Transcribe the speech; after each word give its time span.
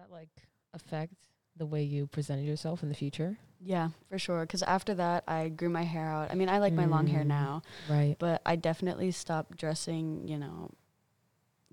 that 0.00 0.10
like 0.10 0.28
affect 0.72 1.12
the 1.56 1.66
way 1.66 1.82
you 1.82 2.06
presented 2.06 2.46
yourself 2.46 2.82
in 2.82 2.88
the 2.88 2.94
future? 2.94 3.36
Yeah, 3.62 3.90
for 4.08 4.18
sure. 4.18 4.42
Because 4.42 4.62
after 4.62 4.94
that, 4.94 5.24
I 5.28 5.48
grew 5.50 5.68
my 5.68 5.82
hair 5.82 6.08
out. 6.10 6.30
I 6.30 6.34
mean, 6.34 6.48
I 6.48 6.58
like 6.58 6.72
my 6.72 6.86
long 6.86 7.06
hair 7.06 7.22
Mm. 7.24 7.26
now, 7.28 7.62
Right. 7.88 8.16
but 8.18 8.40
I 8.46 8.56
definitely 8.56 9.10
stopped 9.10 9.58
dressing, 9.58 10.26
you 10.26 10.38
know, 10.38 10.70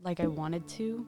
like 0.01 0.19
I 0.19 0.27
wanted 0.27 0.67
to. 0.69 1.05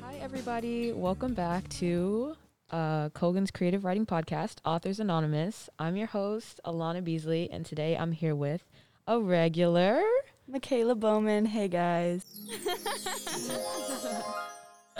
Hi, 0.00 0.16
everybody. 0.20 0.92
Welcome 0.92 1.34
back 1.34 1.68
to 1.70 2.34
uh, 2.70 3.10
Colgan's 3.10 3.50
Creative 3.50 3.84
Writing 3.84 4.06
Podcast, 4.06 4.56
Authors 4.64 4.98
Anonymous. 5.00 5.68
I'm 5.78 5.96
your 5.96 6.08
host, 6.08 6.60
Alana 6.64 7.02
Beasley, 7.04 7.50
and 7.50 7.64
today 7.64 7.96
I'm 7.96 8.12
here 8.12 8.34
with 8.34 8.64
a 9.06 9.20
regular. 9.20 10.02
Makayla 10.50 10.98
Bowman, 10.98 11.46
hey 11.46 11.68
guys. 11.68 12.24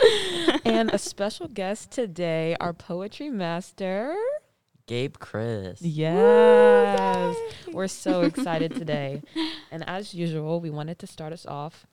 and 0.64 0.90
a 0.92 0.98
special 1.10 1.48
guest 1.48 1.90
today, 1.90 2.56
our 2.60 2.72
poetry 2.72 3.28
master. 3.30 4.14
Gabe 4.86 5.16
Kris. 5.18 5.80
Yes. 5.82 7.36
We're 7.72 7.88
so 7.88 8.22
excited 8.22 8.74
today. 8.74 9.22
And 9.70 9.88
as 9.88 10.12
usual, 10.12 10.60
we 10.60 10.68
wanted 10.68 10.98
to 10.98 11.06
start 11.06 11.32
us 11.32 11.46
off 11.46 11.86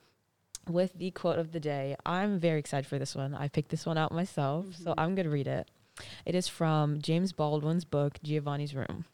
with 0.67 0.91
the 0.98 1.12
quote 1.12 1.39
of 1.39 1.53
the 1.53 1.62
day. 1.62 1.95
I'm 2.05 2.37
very 2.37 2.59
excited 2.59 2.85
for 2.85 2.99
this 2.99 3.15
one. 3.15 3.34
I 3.34 3.48
picked 3.48 3.70
this 3.70 3.85
one 3.85 3.98
out 3.98 4.12
myself, 4.12 4.65
so 4.84 4.89
Mhm. 4.91 4.95
I'm 4.98 5.15
going 5.15 5.23
to 5.26 5.31
read 5.31 5.48
it. 5.48 5.70
It 6.26 6.35
is 6.35 6.49
from 6.49 7.01
James 7.01 7.31
Baldwin's 7.31 7.85
book, 7.85 8.20
Giovanni's 8.21 8.76
Room. 8.76 9.05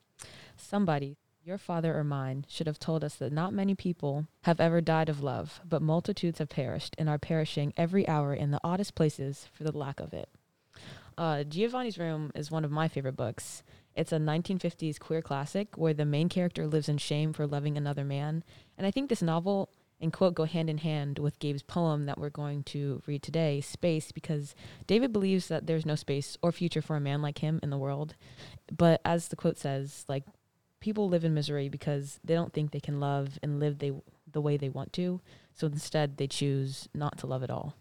Somebody, 0.57 1.17
your 1.45 1.58
father 1.59 1.95
or 1.95 2.04
mine, 2.04 2.44
should 2.49 2.66
have 2.66 2.80
told 2.80 3.04
us 3.04 3.16
that 3.16 3.31
not 3.31 3.54
many 3.54 3.76
people 3.76 4.26
have 4.41 4.59
ever 4.59 4.81
died 4.81 5.09
of 5.09 5.22
love, 5.22 5.62
but 5.63 5.80
multitudes 5.80 6.40
have 6.40 6.49
perished 6.49 6.95
and 6.98 7.08
are 7.08 7.20
perishing 7.20 7.71
every 7.77 8.07
hour 8.07 8.34
in 8.34 8.49
the 8.49 8.60
oddest 8.63 8.96
places 8.96 9.48
for 9.54 9.63
the 9.63 9.77
lack 9.77 9.99
of 9.99 10.12
it. 10.12 10.27
Uh, 11.15 11.43
Giovanni's 11.43 11.99
Room 11.99 12.32
is 12.34 12.49
one 12.49 12.65
of 12.65 12.71
my 12.71 12.87
favorite 12.87 13.15
books. 13.15 13.62
It's 13.93 14.12
a 14.12 14.18
1950s 14.18 14.99
queer 14.99 15.21
classic 15.21 15.77
where 15.77 15.93
the 15.93 16.04
main 16.04 16.29
character 16.29 16.65
lives 16.65 16.90
in 16.90 16.98
shame 16.98 17.32
for 17.32 17.46
loving 17.46 17.77
another 17.77 18.04
man. 18.04 18.43
And 18.76 18.87
I 18.87 18.91
think 18.91 19.09
this 19.09 19.21
novel 19.21 19.70
and 20.02 20.12
quote 20.12 20.34
go 20.34 20.46
hand 20.46 20.70
in 20.70 20.80
hand 20.80 21.20
with 21.20 21.40
Gabe's 21.40 21.62
poem 21.62 22.05
that 22.07 22.18
we're 22.18 22.32
going 22.32 22.63
to 22.63 23.04
read 23.05 23.21
today, 23.21 23.62
Space, 23.62 24.12
because 24.12 24.55
David 24.87 25.13
believes 25.13 25.48
that 25.49 25.68
there's 25.68 25.85
no 25.85 25.96
space 25.96 26.40
or 26.41 26.52
future 26.52 26.82
for 26.82 26.96
a 26.96 26.99
man 26.99 27.21
like 27.21 27.37
him 27.37 27.59
in 27.62 27.70
the 27.70 27.77
world. 27.77 28.15
But 28.76 28.99
as 29.05 29.27
the 29.27 29.35
quote 29.35 29.59
says, 29.59 30.05
like 30.09 30.24
people 30.85 31.09
live 31.09 31.25
in 31.25 31.33
misery 31.33 31.67
because 31.67 32.19
they 32.23 32.35
don't 32.35 32.53
think 32.53 32.69
they 32.69 32.79
can 32.79 32.99
love 32.99 33.39
and 33.41 33.59
live 33.59 33.79
they 33.79 33.91
the 34.31 34.39
way 34.39 34.55
they 34.55 34.69
want 34.69 34.93
to. 34.93 35.19
So 35.55 35.65
instead 35.65 36.17
they 36.17 36.27
choose 36.27 36.87
not 36.93 37.17
to 37.17 37.27
love 37.27 37.41
at 37.41 37.49
all. 37.49 37.73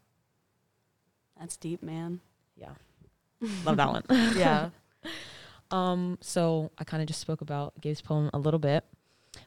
That's 1.39 1.59
deep, 1.59 1.83
man. 1.83 2.21
Yeah. 2.57 2.71
Love 3.67 3.77
that 3.77 3.89
one. 3.89 4.05
yeah. 4.37 4.71
Um, 5.71 6.19
so 6.21 6.71
I 6.79 6.85
kind 6.85 7.03
of 7.03 7.09
just 7.09 7.21
spoke 7.21 7.41
about 7.41 7.73
Gabe's 7.81 8.01
poem 8.01 8.31
a 8.33 8.39
little 8.39 8.61
bit, 8.61 8.85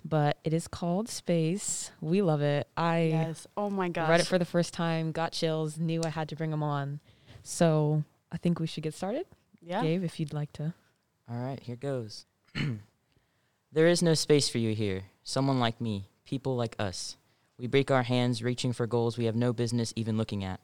but 0.03 0.37
it 0.43 0.51
is 0.51 0.67
called 0.67 1.07
Space. 1.07 1.91
We 2.01 2.21
love 2.21 2.41
it. 2.41 2.67
I 2.75 3.03
Yes. 3.03 3.47
Oh 3.55 3.69
my 3.69 3.87
gosh. 3.87 4.09
read 4.09 4.19
it 4.19 4.27
for 4.27 4.37
the 4.37 4.43
first 4.43 4.73
time, 4.73 5.13
got 5.13 5.31
chills, 5.31 5.77
knew 5.77 6.01
I 6.03 6.09
had 6.09 6.27
to 6.29 6.35
bring 6.35 6.51
them 6.51 6.63
on. 6.63 6.99
So 7.43 8.03
I 8.31 8.37
think 8.37 8.59
we 8.59 8.67
should 8.67 8.83
get 8.83 8.93
started. 8.93 9.25
yeah. 9.61 9.81
Gabe, 9.81 10.03
if 10.03 10.19
you'd 10.19 10.33
like 10.33 10.51
to. 10.53 10.73
All 11.29 11.37
right, 11.37 11.59
here 11.61 11.77
goes. 11.77 12.25
there 13.71 13.87
is 13.87 14.01
no 14.01 14.13
space 14.13 14.47
for 14.47 14.59
you 14.59 14.73
here. 14.73 15.03
Someone 15.23 15.59
like 15.59 15.81
me, 15.81 16.07
people 16.25 16.55
like 16.55 16.75
us. 16.79 17.17
We 17.57 17.67
break 17.67 17.91
our 17.91 18.03
hands 18.03 18.41
reaching 18.41 18.71
for 18.71 18.87
goals 18.87 19.17
we 19.17 19.25
have 19.25 19.35
no 19.35 19.51
business 19.51 19.93
even 19.95 20.17
looking 20.17 20.43
at. 20.43 20.61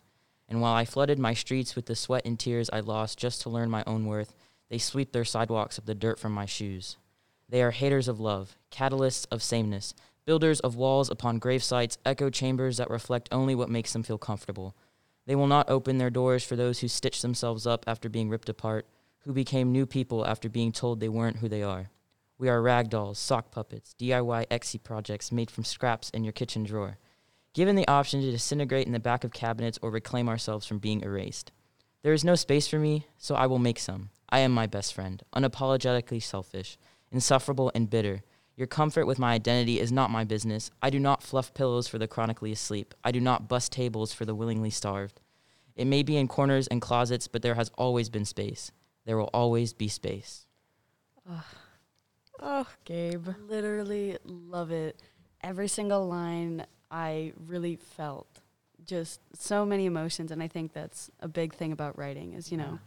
And 0.48 0.62
while 0.62 0.74
I 0.74 0.86
flooded 0.86 1.20
my 1.20 1.34
streets 1.34 1.76
with 1.76 1.86
the 1.88 1.96
sweat 1.96 2.24
and 2.26 2.40
tears 2.40 2.70
I 2.72 2.80
lost 2.80 3.18
just 3.18 3.42
to 3.42 3.50
learn 3.50 3.70
my 3.70 3.84
own 3.86 4.06
worth, 4.06 4.34
they 4.70 4.78
sweep 4.78 5.12
their 5.12 5.26
sidewalks 5.26 5.78
of 5.78 5.86
the 5.86 5.96
dirt 5.96 6.18
from 6.18 6.32
my 6.32 6.46
shoes. 6.46 6.98
They 7.50 7.62
are 7.62 7.72
haters 7.72 8.08
of 8.08 8.20
love, 8.20 8.58
catalysts 8.72 9.28
of 9.30 9.44
sameness, 9.44 9.94
builders 10.26 10.60
of 10.62 10.76
walls 10.76 11.10
upon 11.10 11.40
grave 11.40 11.64
sites, 11.64 11.98
echo 12.06 12.30
chambers 12.30 12.78
that 12.78 12.90
reflect 12.90 13.28
only 13.32 13.54
what 13.54 13.70
makes 13.70 13.92
them 13.92 14.04
feel 14.04 14.18
comfortable. 14.18 14.76
They 15.26 15.36
will 15.36 15.48
not 15.48 15.70
open 15.70 15.98
their 15.98 16.10
doors 16.10 16.44
for 16.44 16.56
those 16.56 16.80
who 16.80 16.88
stitch 16.88 17.22
themselves 17.22 17.68
up 17.68 17.84
after 17.86 18.08
being 18.08 18.30
ripped 18.30 18.50
apart, 18.50 18.88
who 19.20 19.34
became 19.34 19.72
new 19.72 19.86
people 19.86 20.26
after 20.26 20.48
being 20.48 20.72
told 20.72 21.00
they 21.00 21.10
weren't 21.10 21.38
who 21.38 21.50
they 21.50 21.64
are. 21.64 21.90
We 22.44 22.50
are 22.50 22.62
rag 22.62 22.90
dolls, 22.90 23.20
sock 23.20 23.52
puppets, 23.52 23.96
DIY 23.98 24.48
Etsy 24.48 24.84
projects 24.84 25.32
made 25.32 25.50
from 25.50 25.64
scraps 25.64 26.10
in 26.10 26.26
your 26.26 26.34
kitchen 26.34 26.66
drawer. 26.66 26.98
Given 27.54 27.78
the 27.78 27.88
option 27.88 28.20
to 28.20 28.32
disintegrate 28.32 28.86
in 28.86 28.92
the 28.92 29.00
back 29.00 29.24
of 29.24 29.32
cabinets 29.32 29.80
or 29.82 29.90
reclaim 29.90 30.28
ourselves 30.28 30.66
from 30.66 30.80
being 30.80 31.04
erased. 31.04 31.54
There 32.02 32.12
is 32.12 32.26
no 32.26 32.36
space 32.36 32.68
for 32.68 32.78
me, 32.78 33.08
so 33.18 33.34
I 33.34 33.46
will 33.46 33.60
make 33.60 33.80
some. 33.80 34.10
I 34.28 34.40
am 34.40 34.52
my 34.52 34.68
best 34.68 34.94
friend, 34.94 35.24
unapologetically 35.34 36.22
selfish, 36.22 36.78
insufferable 37.14 37.72
and 37.74 37.90
bitter. 37.90 38.24
Your 38.58 38.68
comfort 38.68 39.06
with 39.06 39.20
my 39.20 39.32
identity 39.32 39.80
is 39.80 39.94
not 39.94 40.12
my 40.12 40.26
business. 40.26 40.70
I 40.82 40.90
do 40.90 41.00
not 41.00 41.24
fluff 41.24 41.54
pillows 41.54 41.88
for 41.88 41.98
the 41.98 42.10
chronically 42.10 42.52
asleep. 42.52 42.94
I 43.06 43.14
do 43.14 43.22
not 43.22 43.48
bust 43.48 43.72
tables 43.72 44.12
for 44.12 44.26
the 44.26 44.36
willingly 44.36 44.70
starved. 44.70 45.22
It 45.78 45.88
may 45.88 46.04
be 46.04 46.18
in 46.18 46.28
corners 46.28 46.68
and 46.68 46.82
closets, 46.82 47.30
but 47.30 47.42
there 47.42 47.56
has 47.56 47.72
always 47.78 48.10
been 48.10 48.26
space. 48.26 48.74
There 49.06 49.16
will 49.16 49.30
always 49.34 49.72
be 49.72 49.88
space. 49.88 50.46
Oh, 52.40 52.68
Gabe. 52.86 53.28
Literally 53.48 54.18
love 54.26 54.72
it. 54.72 55.00
Every 55.42 55.68
single 55.68 56.08
line 56.08 56.66
I 56.92 57.34
really 57.48 57.76
felt. 57.76 58.28
Just 58.86 59.22
so 59.34 59.66
many 59.66 59.86
emotions 59.86 60.32
and 60.32 60.44
I 60.44 60.48
think 60.48 60.74
that's 60.74 61.10
a 61.22 61.28
big 61.28 61.54
thing 61.54 61.72
about 61.72 61.98
writing 61.98 62.34
is, 62.34 62.52
you 62.52 62.58
know, 62.58 62.80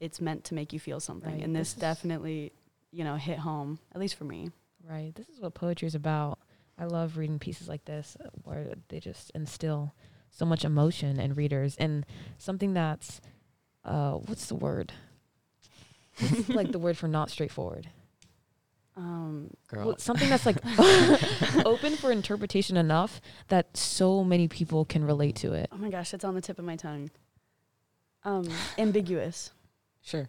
it's 0.00 0.20
meant 0.20 0.44
to 0.44 0.54
make 0.54 0.72
you 0.72 0.80
feel 0.80 1.00
something. 1.00 1.34
Right. 1.34 1.42
And 1.42 1.54
this 1.54 1.74
This 1.74 1.80
definitely, 1.80 2.52
you 2.90 3.04
know, 3.04 3.16
hit 3.16 3.38
home, 3.38 3.78
at 3.94 4.00
least 4.00 4.14
for 4.14 4.24
me. 4.24 4.50
Right. 4.88 5.14
This 5.14 5.28
is 5.28 5.40
what 5.40 5.54
poetry 5.54 5.88
is 5.88 5.94
about. 5.94 6.38
I 6.78 6.84
love 6.84 7.16
reading 7.16 7.38
pieces 7.38 7.68
like 7.68 7.84
this 7.84 8.16
uh, 8.24 8.28
where 8.44 8.74
they 8.88 9.00
just 9.00 9.30
instill 9.34 9.94
so 10.30 10.44
much 10.44 10.64
emotion 10.64 11.18
in 11.18 11.34
readers 11.34 11.76
and 11.76 12.04
something 12.38 12.74
that's 12.74 13.20
uh 13.84 14.12
what's 14.12 14.46
the 14.46 14.54
word? 14.54 14.92
Like 16.48 16.72
the 16.72 16.78
word 16.78 16.96
for 16.96 17.08
not 17.08 17.30
straightforward. 17.30 17.88
Um, 18.96 19.50
Girl. 19.68 19.88
Well, 19.88 19.98
something 19.98 20.30
that's 20.30 20.46
like 20.46 20.56
open 21.66 21.96
for 21.96 22.10
interpretation 22.10 22.78
enough 22.78 23.20
that 23.48 23.76
so 23.76 24.24
many 24.24 24.48
people 24.48 24.86
can 24.86 25.04
relate 25.04 25.36
to 25.36 25.52
it. 25.52 25.68
oh 25.72 25.76
my 25.76 25.90
gosh, 25.90 26.14
it's 26.14 26.24
on 26.24 26.34
the 26.34 26.40
tip 26.40 26.58
of 26.58 26.64
my 26.64 26.76
tongue. 26.76 27.10
Um, 28.24 28.48
ambiguous. 28.78 29.50
Sure. 30.02 30.28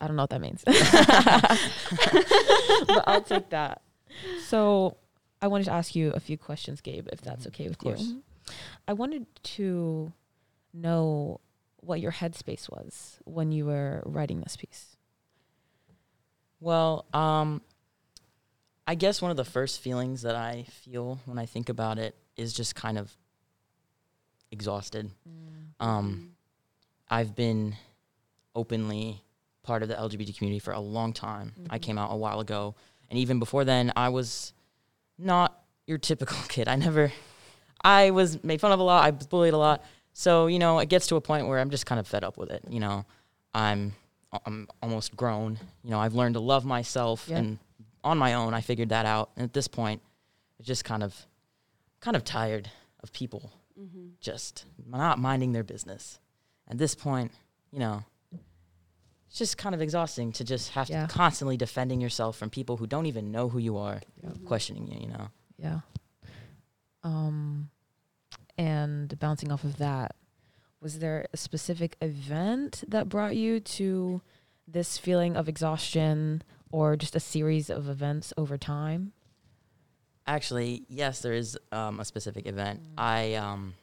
I 0.00 0.06
don't 0.06 0.16
know 0.16 0.22
what 0.22 0.30
that 0.30 0.40
means. 0.40 0.62
but 2.86 3.04
I'll 3.06 3.22
take 3.22 3.50
that. 3.50 3.82
So 4.46 4.96
I 5.42 5.48
wanted 5.48 5.64
to 5.64 5.72
ask 5.72 5.94
you 5.94 6.10
a 6.12 6.20
few 6.20 6.38
questions, 6.38 6.80
Gabe, 6.80 7.08
if 7.12 7.20
that's 7.20 7.44
Mhm. 7.44 7.48
okay 7.48 7.64
with 7.64 7.72
Of 7.72 7.78
course. 7.78 8.00
you. 8.02 8.22
I 8.86 8.92
wanted 8.94 9.26
to 9.56 10.12
know 10.72 11.40
what 11.80 12.00
your 12.00 12.12
headspace 12.12 12.70
was 12.70 13.18
when 13.24 13.52
you 13.52 13.66
were 13.66 14.02
writing 14.06 14.40
this 14.40 14.56
piece. 14.56 14.96
Well, 16.60 17.04
um, 17.12 17.60
I 18.88 18.94
guess 18.94 19.20
one 19.20 19.30
of 19.30 19.36
the 19.36 19.44
first 19.44 19.80
feelings 19.80 20.22
that 20.22 20.34
I 20.34 20.64
feel 20.70 21.20
when 21.26 21.38
I 21.38 21.44
think 21.44 21.68
about 21.68 21.98
it 21.98 22.16
is 22.38 22.54
just 22.54 22.74
kind 22.74 22.96
of 22.96 23.14
exhausted. 24.50 25.10
Um, 25.78 26.30
I've 27.08 27.34
been 27.36 27.76
openly 28.54 29.22
part 29.62 29.82
of 29.82 29.88
the 29.90 29.94
LGBT 29.94 30.36
community 30.38 30.58
for 30.58 30.72
a 30.72 30.80
long 30.80 31.12
time. 31.12 31.52
I 31.68 31.78
Mhm. 31.78 31.82
came 31.82 31.98
out 31.98 32.10
a 32.12 32.16
while 32.16 32.40
ago, 32.40 32.74
and 33.10 33.18
even 33.18 33.38
before 33.38 33.64
then, 33.64 33.92
I 33.94 34.08
was 34.08 34.54
not 35.18 35.62
your 35.86 35.98
typical 35.98 36.36
kid. 36.48 36.66
I 36.66 36.76
never, 36.76 37.12
I 37.84 38.10
was 38.10 38.42
made 38.42 38.58
fun 38.60 38.72
of 38.72 38.80
a 38.80 38.82
lot. 38.82 39.04
I 39.04 39.10
was 39.10 39.26
bullied 39.26 39.52
a 39.54 39.58
lot. 39.58 39.84
So 40.14 40.46
you 40.46 40.58
know, 40.58 40.78
it 40.78 40.88
gets 40.88 41.06
to 41.08 41.16
a 41.16 41.20
point 41.20 41.46
where 41.46 41.58
I'm 41.60 41.70
just 41.70 41.84
kind 41.86 41.98
of 42.00 42.06
fed 42.08 42.24
up 42.24 42.38
with 42.38 42.50
it. 42.50 42.64
You 42.70 42.80
know, 42.80 43.04
I'm 43.52 43.94
I'm 44.46 44.66
almost 44.82 45.14
grown. 45.14 45.58
You 45.84 45.90
know, 45.90 46.00
I've 46.00 46.14
learned 46.14 46.34
to 46.36 46.40
love 46.40 46.64
myself, 46.64 47.26
Yeah. 47.28 47.38
and 47.38 47.58
on 48.08 48.18
my 48.18 48.34
own, 48.34 48.54
I 48.54 48.60
figured 48.60 48.88
that 48.90 49.06
out. 49.06 49.30
And 49.36 49.44
at 49.44 49.52
this 49.52 49.68
point, 49.68 50.02
it's 50.58 50.66
just 50.66 50.84
kind 50.84 51.02
of, 51.02 51.14
kind 52.00 52.16
of 52.16 52.24
tired 52.24 52.70
of 53.02 53.12
people 53.12 53.52
Mm-hmm. 53.80 54.08
just 54.20 54.64
not 54.86 55.20
minding 55.20 55.52
their 55.52 55.62
business. 55.62 56.18
At 56.66 56.78
this 56.78 56.96
point, 56.96 57.30
you 57.70 57.78
know, 57.78 58.02
it's 59.28 59.38
just 59.38 59.56
kind 59.56 59.72
of 59.72 59.80
exhausting 59.80 60.32
to 60.32 60.42
just 60.44 60.70
have 60.70 60.88
Yeah. 60.90 61.06
to 61.06 61.12
constantly 61.14 61.56
defending 61.56 62.00
yourself 62.00 62.36
from 62.36 62.50
people 62.50 62.76
who 62.78 62.88
don't 62.88 63.06
even 63.06 63.30
know 63.30 63.48
who 63.48 63.58
you 63.60 63.76
are, 63.76 64.00
Mm-hmm. 64.26 64.46
questioning 64.46 64.88
you, 64.88 64.98
you 65.02 65.06
know. 65.08 65.28
Yeah. 65.58 65.80
Um, 67.04 67.70
and 68.56 69.16
bouncing 69.20 69.52
off 69.52 69.62
of 69.64 69.76
that, 69.78 70.16
was 70.80 70.98
there 70.98 71.26
a 71.32 71.36
specific 71.36 71.96
event 72.00 72.82
that 72.88 73.08
brought 73.08 73.36
you 73.36 73.60
to 73.60 74.22
this 74.66 74.98
feeling 74.98 75.36
of 75.36 75.48
exhaustion 75.48 76.42
or 76.70 76.96
just 76.96 77.16
a 77.16 77.20
series 77.20 77.70
of 77.70 77.88
events 77.88 78.32
over 78.36 78.58
time? 78.58 79.12
Actually, 80.26 80.84
yes, 80.88 81.20
there 81.20 81.32
is 81.32 81.58
um, 81.72 82.00
a 82.00 82.04
specific 82.04 82.46
event. 82.46 82.80
Mm. 82.80 82.94
I 82.98 83.34
um, 83.34 83.74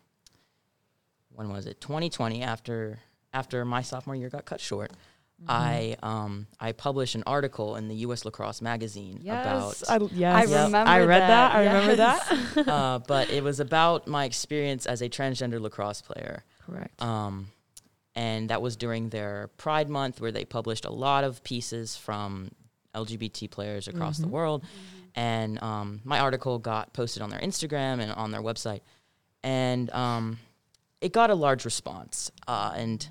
when 1.33 1.49
was 1.49 1.65
it? 1.65 1.81
2020. 1.81 2.43
After 2.43 2.99
after 3.33 3.65
my 3.65 3.81
sophomore 3.81 4.15
year 4.15 4.29
got 4.29 4.45
cut 4.45 4.61
short, 4.61 4.91
Mm-hmm. 5.41 5.51
I 5.51 5.97
um, 6.01 6.47
I 6.61 6.71
published 6.71 7.15
an 7.15 7.23
article 7.27 7.75
in 7.75 7.89
the 7.89 7.95
U.S. 7.95 8.23
Lacrosse 8.23 8.61
magazine 8.61 9.19
Yes, 9.21 9.81
about. 9.81 10.01
I, 10.01 10.05
yes. 10.13 10.49
I 10.49 10.61
I 10.63 10.95
remember 10.95 11.07
read 11.07 11.21
that, 11.21 11.27
that. 11.27 11.55
I 11.55 11.65
remember 11.65 11.95
that. 11.97 12.67
uh, 12.69 12.99
but 12.99 13.29
it 13.29 13.43
was 13.43 13.59
about 13.59 14.07
my 14.07 14.23
experience 14.23 14.85
as 14.85 15.01
a 15.01 15.09
transgender 15.09 15.59
lacrosse 15.59 16.01
player. 16.01 16.45
Correct. 16.65 17.01
Um, 17.01 17.47
and 18.15 18.49
that 18.49 18.61
was 18.61 18.77
during 18.77 19.09
their 19.09 19.49
Pride 19.57 19.89
Month, 19.89 20.21
where 20.21 20.31
they 20.31 20.45
published 20.45 20.85
a 20.85 20.91
lot 20.91 21.25
of 21.25 21.43
pieces 21.43 21.97
from 21.97 22.51
LGBT 22.95 23.50
players 23.51 23.88
across 23.88 24.18
the 24.18 24.27
Mhm. 24.27 24.31
world. 24.31 24.63
And 25.15 25.62
um, 25.63 26.01
my 26.03 26.19
article 26.19 26.59
got 26.59 26.92
posted 26.94 27.21
on 27.21 27.30
their 27.30 27.39
Instagram 27.39 28.01
and 28.01 28.12
on 28.12 28.31
their 28.31 28.42
website. 28.42 28.81
And 29.44 29.89
um, 29.92 30.39
it 31.01 31.12
got 31.13 31.30
a 31.30 31.36
large 31.36 31.65
response. 31.65 32.31
Uh, 32.47 32.74
and 32.75 33.07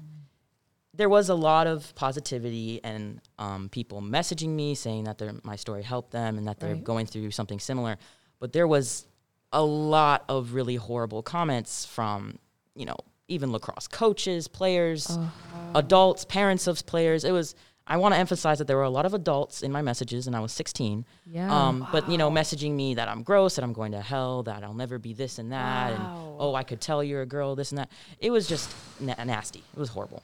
there 0.92 1.08
was 1.08 1.28
a 1.28 1.34
lot 1.34 1.66
of 1.66 1.94
positivity 1.94 2.80
and 2.84 3.20
um, 3.38 3.68
people 3.68 4.00
messaging 4.02 4.50
me 4.50 4.74
saying 4.74 5.04
that 5.04 5.18
their, 5.18 5.32
my 5.42 5.56
story 5.56 5.82
helped 5.82 6.10
them 6.12 6.38
and 6.38 6.46
that 6.46 6.60
they're 6.60 6.74
Right. 6.74 6.84
going 6.84 7.06
through 7.06 7.30
something 7.30 7.58
similar. 7.58 7.96
But 8.38 8.52
there 8.52 8.66
was 8.68 9.06
a 9.52 9.62
lot 9.62 10.24
of 10.28 10.52
really 10.54 10.76
horrible 10.76 11.22
comments 11.22 11.84
from, 11.86 12.38
you 12.74 12.84
know, 12.86 12.96
even 13.28 13.50
lacrosse 13.52 13.88
coaches, 13.88 14.46
players, 14.48 15.06
Oh, 15.10 15.32
adults, 15.74 16.24
parents 16.26 16.66
of 16.66 16.84
players. 16.86 17.24
It 17.24 17.32
was. 17.32 17.54
I 17.86 17.98
want 17.98 18.14
to 18.14 18.18
emphasize 18.18 18.58
that 18.58 18.66
there 18.66 18.76
were 18.78 18.82
a 18.82 18.90
lot 18.90 19.04
of 19.04 19.12
adults 19.12 19.62
in 19.62 19.70
my 19.70 19.82
messages, 19.82 20.26
and 20.26 20.34
I 20.34 20.40
was 20.40 20.52
16. 20.52 21.04
yeah. 21.26 21.54
Um, 21.54 21.86
But 21.92 22.08
you 22.10 22.16
know, 22.16 22.30
messaging 22.30 22.72
me 22.72 22.94
that 22.94 23.08
I'm 23.08 23.22
gross, 23.22 23.56
that 23.56 23.62
I'm 23.62 23.74
going 23.74 23.92
to 23.92 24.00
hell, 24.00 24.42
that 24.44 24.64
I'll 24.64 24.72
never 24.74 24.98
be 24.98 25.12
this 25.12 25.38
and 25.38 25.52
that, 25.52 25.92
and 25.92 26.02
oh, 26.02 26.54
I 26.54 26.62
could 26.62 26.80
tell 26.80 27.04
you're 27.04 27.22
a 27.22 27.26
girl, 27.26 27.54
this 27.54 27.72
and 27.72 27.78
that. 27.78 27.90
It 28.18 28.30
was 28.30 28.46
just 28.48 28.70
na- 29.00 29.22
nasty. 29.24 29.62
It 29.74 29.78
was 29.78 29.90
horrible. 29.90 30.22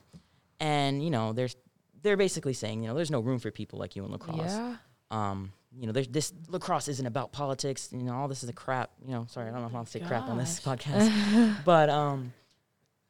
And 0.58 1.02
you 1.04 1.10
know, 1.10 1.32
there's 1.32 1.54
they're 2.02 2.16
basically 2.16 2.54
saying, 2.54 2.82
you 2.82 2.88
know, 2.88 2.94
there's 2.94 3.10
no 3.10 3.20
room 3.20 3.38
for 3.38 3.50
people 3.50 3.78
like 3.78 3.94
you 3.94 4.04
in 4.04 4.10
lacrosse. 4.12 4.38
yeah. 4.46 4.76
Um, 5.10 5.52
you 5.78 5.86
know, 5.86 5.92
there's 5.92 6.08
this 6.08 6.32
lacrosse 6.48 6.88
isn't 6.88 7.06
about 7.06 7.30
politics. 7.32 7.90
You 7.92 8.02
know, 8.04 8.14
all 8.14 8.26
this 8.28 8.42
is 8.42 8.48
a 8.48 8.52
crap. 8.54 8.90
You 9.04 9.12
know, 9.12 9.26
sorry, 9.28 9.48
I 9.48 9.52
don't 9.52 9.60
know 9.60 9.68
if 9.68 9.74
I'll 9.74 9.84
say 9.86 10.00
crap 10.00 10.28
on 10.28 10.38
this 10.38 10.60
podcast, 10.60 11.56
but 11.64 11.90
um, 11.90 12.32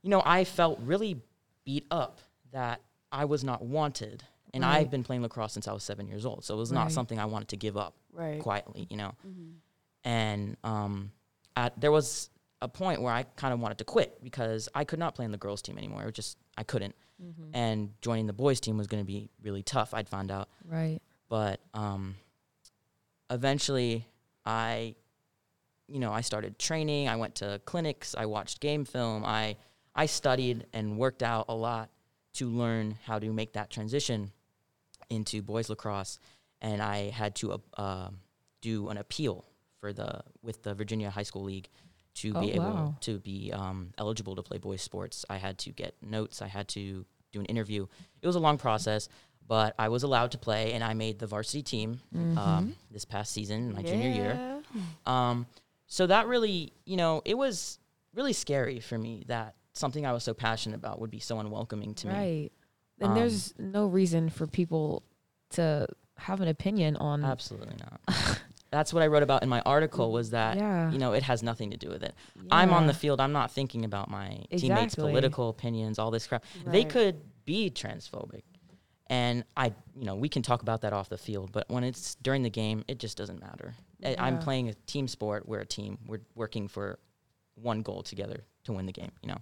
you 0.03 0.11
know, 0.11 0.23
I 0.25 0.45
felt 0.45 0.81
really 0.81 1.21
beat 1.65 1.87
up 1.91 2.21
that 2.53 2.81
I 3.13 3.25
was 3.27 3.45
not 3.45 3.63
wanted, 3.63 4.23
and 4.53 4.63
Right. 4.65 4.79
I've 4.79 4.91
been 4.91 5.05
playing 5.05 5.23
lacrosse 5.23 5.53
since 5.53 5.67
I 5.69 5.73
was 5.73 5.83
seven 5.85 6.07
years 6.09 6.25
old. 6.27 6.45
So 6.45 6.55
it 6.55 6.59
was 6.59 6.73
not 6.73 6.85
Right. 6.85 6.93
something 6.93 7.19
I 7.19 7.27
wanted 7.27 7.49
to 7.49 7.57
give 7.57 7.77
up 7.77 7.95
Right. 8.13 8.41
quietly. 8.41 8.87
You 8.91 8.97
know, 8.97 9.13
Mhm. 9.27 9.55
and 10.05 10.57
um, 10.65 11.13
at, 11.57 11.81
there 11.81 11.91
was 11.93 12.31
a 12.63 12.69
point 12.69 13.01
where 13.03 13.13
I 13.13 13.23
kind 13.23 13.55
of 13.55 13.61
wanted 13.61 13.79
to 13.79 13.85
quit 13.85 14.23
because 14.23 14.69
I 14.75 14.85
could 14.85 14.99
not 14.99 15.15
play 15.15 15.25
in 15.25 15.31
the 15.33 15.39
girls' 15.39 15.63
team 15.63 15.79
anymore. 15.79 16.03
It 16.03 16.07
was 16.07 16.15
just 16.15 16.37
I 16.59 16.63
couldn't, 16.65 16.95
Mhm. 17.23 17.51
and 17.55 17.95
joining 18.03 18.27
the 18.27 18.33
boys' 18.35 18.61
team 18.61 18.77
was 18.77 18.87
going 18.87 19.03
to 19.03 19.07
be 19.07 19.31
really 19.43 19.63
tough. 19.63 19.95
I'd 19.95 20.09
found 20.09 20.31
out, 20.31 20.49
Right. 20.65 21.01
but 21.29 21.61
um, 21.75 22.17
eventually 23.31 24.07
I, 24.45 24.95
you 25.87 25.99
know, 26.01 26.13
I 26.13 26.21
started 26.23 26.59
training. 26.59 27.09
I 27.09 27.17
went 27.17 27.37
to 27.37 27.61
clinics. 27.65 28.15
I 28.15 28.27
watched 28.27 28.61
game 28.61 28.85
film. 28.85 29.25
I 29.25 29.57
I 29.95 30.07
studied 30.07 30.67
and 30.73 30.99
worked 30.99 31.23
out 31.23 31.47
a 31.49 31.55
lot 31.55 31.91
to 32.35 32.49
learn 32.49 32.93
how 33.05 33.19
to 33.19 33.33
make 33.33 33.55
that 33.55 33.71
transition 33.71 34.33
into 35.11 35.43
boys 35.43 35.69
lacrosse, 35.69 36.19
and 36.61 36.81
I 36.81 37.11
had 37.11 37.35
to 37.37 37.53
uh, 37.53 37.59
uh, 37.77 38.11
do 38.63 38.89
an 38.89 38.97
appeal 38.97 39.45
for 39.81 39.93
the 39.93 40.23
with 40.43 40.63
the 40.63 40.75
Virginia 40.75 41.11
High 41.11 41.23
School 41.25 41.43
League 41.45 41.69
to 42.15 42.33
Oh, 42.35 42.41
be 42.41 42.53
able 42.53 42.65
wow. 42.65 42.95
to 43.03 43.19
be 43.19 43.53
um, 43.53 43.93
eligible 43.99 44.37
to 44.37 44.43
play 44.43 44.59
boys 44.59 44.83
sports. 44.83 45.25
I 45.31 45.37
had 45.39 45.59
to 45.59 45.71
get 45.71 45.95
notes. 46.03 46.43
I 46.43 46.49
had 46.49 46.69
to 46.69 47.05
do 47.33 47.41
an 47.41 47.47
interview. 47.47 47.87
It 48.21 48.27
was 48.27 48.37
a 48.37 48.41
long 48.41 48.59
process, 48.59 49.09
but 49.47 49.75
I 49.79 49.89
was 49.89 50.03
allowed 50.03 50.33
to 50.33 50.39
play, 50.39 50.73
and 50.73 50.83
I 50.83 50.95
made 50.95 51.19
the 51.19 51.27
varsity 51.27 51.63
team 51.63 52.01
Mm-hmm. 52.15 52.37
um, 52.39 52.77
this 52.91 53.05
past 53.05 53.33
season, 53.33 53.73
my 53.73 53.83
junior 53.83 54.09
year. 54.11 54.61
Um, 55.07 55.47
so 55.87 56.07
that 56.09 56.27
really, 56.27 56.73
you 56.85 56.97
know, 56.97 57.23
it 57.25 57.37
was 57.39 57.79
really 58.15 58.33
scary 58.33 58.81
for 58.81 58.99
me 58.99 59.25
that 59.29 59.55
something 59.73 60.05
I 60.05 60.13
was 60.13 60.25
so 60.25 60.35
passionate 60.35 60.77
about 60.77 61.01
would 61.01 61.11
be 61.11 61.21
so 61.21 61.39
unwelcoming 61.39 61.95
to 61.95 62.09
me. 62.09 62.51
Right. 63.01 63.09
And 63.09 63.11
Um, 63.11 63.15
there's 63.19 63.55
no 63.59 63.87
reason 63.87 64.29
for 64.31 64.47
people 64.47 65.03
to 65.51 65.87
have 66.17 66.41
an 66.41 66.49
opinion 66.49 66.97
on. 66.97 67.25
Absolutely 67.25 67.77
not. 67.81 68.41
That's 68.71 68.93
what 68.93 69.03
I 69.03 69.09
wrote 69.09 69.25
about 69.25 69.43
in 69.43 69.49
my 69.49 69.61
article 69.63 70.13
was 70.13 70.31
that, 70.31 70.57
Yeah. 70.57 70.93
you 70.93 70.99
know, 70.99 71.13
it 71.13 71.25
has 71.25 71.43
nothing 71.43 71.71
to 71.73 71.77
do 71.77 71.89
with 71.89 72.05
it. 72.05 72.15
I'm 72.53 72.73
on 72.73 72.87
the 72.87 72.95
field. 72.95 73.21
I'm 73.21 73.33
not 73.33 73.51
thinking 73.51 73.85
about 73.85 74.09
my 74.11 74.45
teammates' 74.57 74.95
political 74.95 75.49
opinions, 75.49 75.99
all 75.99 76.11
this 76.13 76.27
crap. 76.27 76.45
They 76.67 76.85
could 76.85 77.21
be 77.45 77.71
transphobic. 77.71 78.43
And 79.09 79.43
I, 79.57 79.73
you 79.97 80.05
know, 80.05 80.15
we 80.15 80.29
can 80.29 80.43
talk 80.43 80.63
about 80.63 80.83
that 80.83 80.93
off 80.93 81.09
the 81.09 81.19
field, 81.19 81.51
but 81.51 81.69
when 81.69 81.83
it's 81.83 82.15
during 82.17 82.43
the 82.45 82.51
game, 82.51 82.85
it 82.87 83.01
just 83.01 83.17
doesn't 83.19 83.41
matter. 83.41 83.75
I- 84.05 84.15
I'm 84.21 84.39
playing 84.39 84.69
a 84.69 84.75
team 84.87 85.09
sport. 85.09 85.49
We're 85.49 85.59
a 85.61 85.67
team. 85.67 85.99
We're 86.07 86.21
working 86.37 86.69
for 86.69 87.01
one 87.57 87.83
goal 87.83 88.05
together 88.05 88.45
to 88.65 88.73
win 88.73 88.87
the 88.87 88.93
game, 88.93 89.11
you 89.21 89.31
know. 89.31 89.39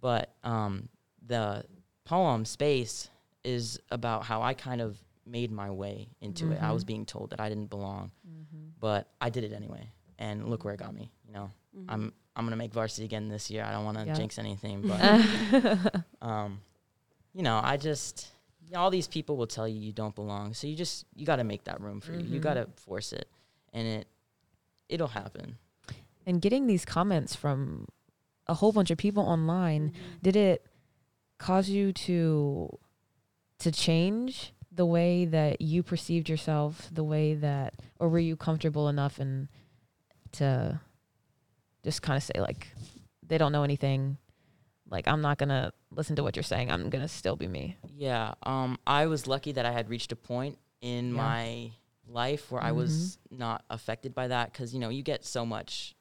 But 0.00 0.34
um, 0.44 0.88
the 1.26 1.64
poem 2.10 2.44
Space 2.44 3.08
is 3.44 3.78
about 3.90 4.24
how 4.24 4.42
I 4.42 4.52
kind 4.54 4.80
of 4.80 4.98
made 5.26 5.50
my 5.52 5.70
way 5.70 6.08
into 6.20 6.50
it. 6.52 6.58
I 6.60 6.72
was 6.72 6.82
Mhm. 6.82 6.86
being 6.92 7.06
told 7.06 7.30
that 7.30 7.40
I 7.40 7.48
didn't 7.48 7.70
belong, 7.70 8.10
Mhm. 8.26 8.72
but 8.80 9.02
I 9.20 9.30
did 9.30 9.44
it 9.44 9.52
anyway. 9.52 9.84
And 10.18 10.48
look 10.50 10.64
where 10.64 10.74
it 10.74 10.80
got 10.86 10.92
me, 10.94 11.06
you 11.26 11.32
know. 11.32 11.50
Mhm. 11.76 11.84
I'm 11.88 12.12
I'm 12.36 12.44
gonna 12.46 12.56
make 12.64 12.72
varsity 12.72 13.04
again 13.04 13.28
this 13.28 13.50
year. 13.50 13.62
I 13.64 13.70
don't 13.72 13.84
want 13.84 13.98
to 13.98 14.04
jinx 14.18 14.38
anything, 14.38 14.76
but 14.90 16.04
um, 16.22 16.60
you 17.32 17.42
know, 17.42 17.60
I 17.62 17.76
just 17.76 18.14
all 18.74 18.90
these 18.90 19.08
people 19.08 19.36
will 19.36 19.46
tell 19.56 19.68
you 19.68 19.78
you 19.88 19.92
don't 19.92 20.14
belong. 20.14 20.54
So 20.54 20.66
you 20.66 20.74
just 20.76 21.04
you 21.14 21.24
got 21.26 21.36
to 21.36 21.44
make 21.44 21.64
that 21.64 21.80
room 21.80 22.00
for 22.00 22.12
you. 22.12 22.20
You 22.34 22.38
got 22.40 22.54
to 22.54 22.66
force 22.76 23.12
it, 23.12 23.28
and 23.72 23.86
it 23.86 24.06
it'll 24.88 25.08
happen. 25.22 25.58
and 26.26 26.40
getting 26.42 26.66
these 26.66 26.84
comments 26.84 27.34
from 27.34 27.86
a 28.46 28.54
whole 28.54 28.72
bunch 28.72 28.90
of 28.90 28.98
people 28.98 29.24
online, 29.24 29.90
Mhm. 29.90 30.22
did 30.22 30.36
it 30.36 30.66
cause 31.40 31.68
you 31.68 31.92
to 31.92 32.68
to 33.58 33.72
change 33.72 34.52
the 34.70 34.86
way 34.86 35.24
that 35.24 35.60
you 35.60 35.82
perceived 35.82 36.28
yourself, 36.28 36.88
the 36.92 37.02
way 37.04 37.34
that, 37.34 37.74
or 37.98 38.08
were 38.08 38.18
you 38.20 38.36
comfortable 38.36 38.88
enough 38.88 39.18
and 39.18 39.48
to 40.32 40.80
just 41.82 42.02
kind 42.02 42.16
of 42.16 42.22
say 42.22 42.40
like, 42.40 42.68
they 43.26 43.36
don't 43.36 43.52
know 43.52 43.64
anything. 43.64 44.16
Like 44.88 45.06
I'm 45.08 45.20
not 45.20 45.38
gonna 45.38 45.72
listen 45.90 46.16
to 46.16 46.22
what 46.22 46.36
you're 46.36 46.42
saying. 46.42 46.70
I'm 46.70 46.88
gonna 46.90 47.08
still 47.08 47.36
be 47.36 47.48
me. 47.48 47.76
Yeah. 47.96 48.34
Um, 48.44 48.78
I 48.86 49.06
was 49.06 49.26
lucky 49.26 49.52
that 49.52 49.66
I 49.66 49.72
had 49.72 49.88
reached 49.90 50.12
a 50.12 50.16
point 50.16 50.58
in 50.80 51.08
Yeah. 51.14 51.22
my 51.22 51.70
life 52.08 52.50
where 52.50 52.62
I 52.62 52.72
was 52.72 53.18
not 53.30 53.64
affected 53.70 54.14
by 54.14 54.28
that 54.28 54.52
because 54.52 54.72
you 54.74 54.80
know 54.80 54.88
you 54.88 55.02
get 55.02 55.24
so 55.24 55.44
much, 55.44 55.94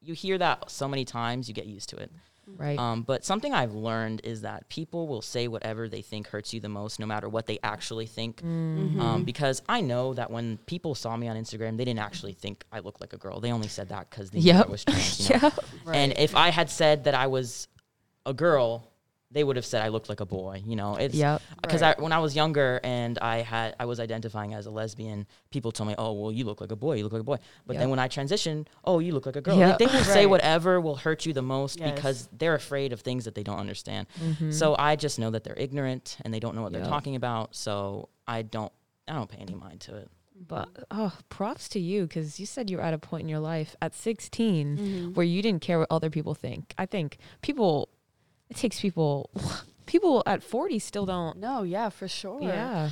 you 0.00 0.14
hear 0.14 0.36
that 0.38 0.70
so 0.70 0.88
many 0.88 1.04
times, 1.04 1.48
you 1.48 1.54
get 1.54 1.66
used 1.66 1.88
to 1.90 1.96
it. 1.96 2.10
Right. 2.56 2.78
Um, 2.78 3.02
but 3.02 3.24
something 3.24 3.52
I've 3.52 3.74
learned 3.74 4.20
is 4.24 4.42
that 4.42 4.68
people 4.68 5.06
will 5.08 5.22
say 5.22 5.48
whatever 5.48 5.88
they 5.88 6.02
think 6.02 6.28
hurts 6.28 6.52
you 6.54 6.60
the 6.60 6.68
most, 6.68 6.98
no 6.98 7.06
matter 7.06 7.28
what 7.28 7.46
they 7.46 7.58
actually 7.62 8.06
think. 8.06 8.42
Mhm. 8.42 9.00
Um, 9.00 9.24
because 9.24 9.62
I 9.68 9.80
know 9.80 10.14
that 10.14 10.30
when 10.30 10.58
people 10.66 10.94
saw 10.94 11.16
me 11.16 11.28
on 11.28 11.36
Instagram, 11.36 11.76
they 11.76 11.84
didn't 11.84 12.00
actually 12.00 12.32
think 12.32 12.64
I 12.72 12.80
looked 12.80 13.00
like 13.00 13.12
a 13.12 13.18
girl. 13.18 13.40
They 13.40 13.52
only 13.52 13.68
said 13.68 13.88
that 13.90 14.10
because 14.10 14.30
they 14.30 14.38
Yep. 14.40 14.66
I 14.66 14.70
was 14.70 14.84
trans. 14.84 15.28
You 15.30 15.38
know? 15.38 15.52
yeah. 15.86 15.92
And 15.92 16.14
if 16.18 16.34
I 16.34 16.48
had 16.50 16.70
said 16.70 17.04
that 17.04 17.14
I 17.14 17.26
was 17.26 17.68
a 18.26 18.32
girl, 18.34 18.90
they 19.30 19.44
would 19.44 19.56
have 19.56 19.66
said 19.66 19.82
I 19.84 19.88
looked 19.88 20.08
like 20.08 20.20
a 20.20 20.26
boy. 20.26 20.62
You 20.64 20.74
know, 20.76 20.96
it's 20.96 21.14
Yep. 21.14 21.42
because 21.62 21.82
Right. 21.82 21.96
I 21.98 22.02
when 22.02 22.12
I 22.12 22.18
was 22.18 22.34
younger 22.34 22.80
and 22.82 23.18
I 23.18 23.38
had 23.42 23.76
I 23.78 23.84
was 23.84 24.00
identifying 24.00 24.54
as 24.54 24.64
a 24.66 24.70
lesbian, 24.70 25.26
people 25.50 25.70
told 25.70 25.88
me, 25.88 25.94
"Oh, 25.98 26.12
well, 26.12 26.32
you 26.32 26.44
look 26.44 26.60
like 26.60 26.72
a 26.72 26.76
boy. 26.76 26.94
You 26.96 27.04
look 27.04 27.12
like 27.12 27.20
a 27.20 27.24
boy." 27.24 27.38
But 27.66 27.76
then 27.76 27.90
when 27.90 27.98
I 27.98 28.08
transitioned, 28.08 28.66
"Oh, 28.84 29.00
you 29.00 29.12
look 29.12 29.26
like 29.26 29.36
a 29.36 29.40
girl." 29.42 29.58
Yep. 29.58 29.78
They, 29.78 29.86
they 29.86 29.92
will 29.92 30.04
say 30.04 30.26
whatever 30.26 30.80
will 30.80 30.96
hurt 30.96 31.26
you 31.26 31.32
the 31.34 31.42
most 31.42 31.78
Yes. 31.78 31.94
because 31.94 32.28
they're 32.32 32.54
afraid 32.54 32.92
of 32.94 33.00
things 33.02 33.24
that 33.26 33.34
they 33.34 33.42
don't 33.42 33.58
understand. 33.58 34.06
Mhm. 34.20 34.52
So 34.52 34.74
I 34.78 34.96
just 34.96 35.18
know 35.18 35.30
that 35.30 35.44
they're 35.44 35.58
ignorant 35.58 36.16
and 36.22 36.32
they 36.32 36.40
don't 36.40 36.54
know 36.54 36.62
what 36.62 36.72
Yep. 36.72 36.80
they're 36.82 36.90
talking 36.90 37.14
about. 37.16 37.54
So 37.54 38.08
I 38.26 38.42
don't 38.42 38.72
I 39.06 39.12
don't 39.14 39.28
pay 39.30 39.38
any 39.38 39.54
mind 39.54 39.80
to 39.82 39.96
it. 39.96 40.10
But 40.46 40.68
oh, 40.90 41.12
props 41.30 41.68
to 41.70 41.80
you 41.80 42.02
because 42.06 42.38
you 42.38 42.46
said 42.46 42.70
you 42.70 42.76
were 42.76 42.82
at 42.82 42.94
a 42.94 42.98
point 42.98 43.22
in 43.24 43.28
your 43.28 43.40
life 43.40 43.74
at 43.82 43.94
16 43.94 44.76
Mhm. 44.78 45.14
where 45.14 45.26
you 45.26 45.42
didn't 45.42 45.62
care 45.62 45.78
what 45.80 45.88
other 45.90 46.10
people 46.10 46.34
think. 46.34 46.74
I 46.78 46.86
think 46.86 47.18
people, 47.42 47.88
it 48.50 48.56
takes 48.56 48.80
people, 48.80 49.30
people 49.86 50.22
at 50.26 50.42
40 50.42 50.78
still 50.78 51.06
don't. 51.06 51.38
No, 51.38 51.62
yeah, 51.62 51.88
for 51.88 52.08
sure. 52.08 52.42
Yeah. 52.42 52.90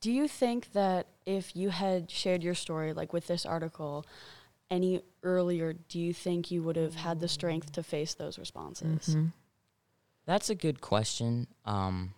Do 0.00 0.10
you 0.10 0.28
think 0.28 0.72
that 0.72 1.06
if 1.26 1.54
you 1.54 1.70
had 1.70 2.10
shared 2.10 2.42
your 2.42 2.54
story, 2.54 2.92
like 2.92 3.12
with 3.12 3.26
this 3.26 3.44
article, 3.44 4.06
any 4.70 5.02
earlier, 5.22 5.72
do 5.74 5.98
you 5.98 6.12
think 6.14 6.50
you 6.50 6.62
would 6.62 6.76
have 6.76 6.94
had 6.94 7.20
the 7.20 7.28
strength 7.28 7.72
to 7.72 7.82
face 7.82 8.14
those 8.14 8.38
responses? 8.38 9.14
Mhm. 9.14 9.32
That's 10.26 10.48
a 10.48 10.54
good 10.54 10.80
question. 10.80 11.48
Um, 11.64 12.14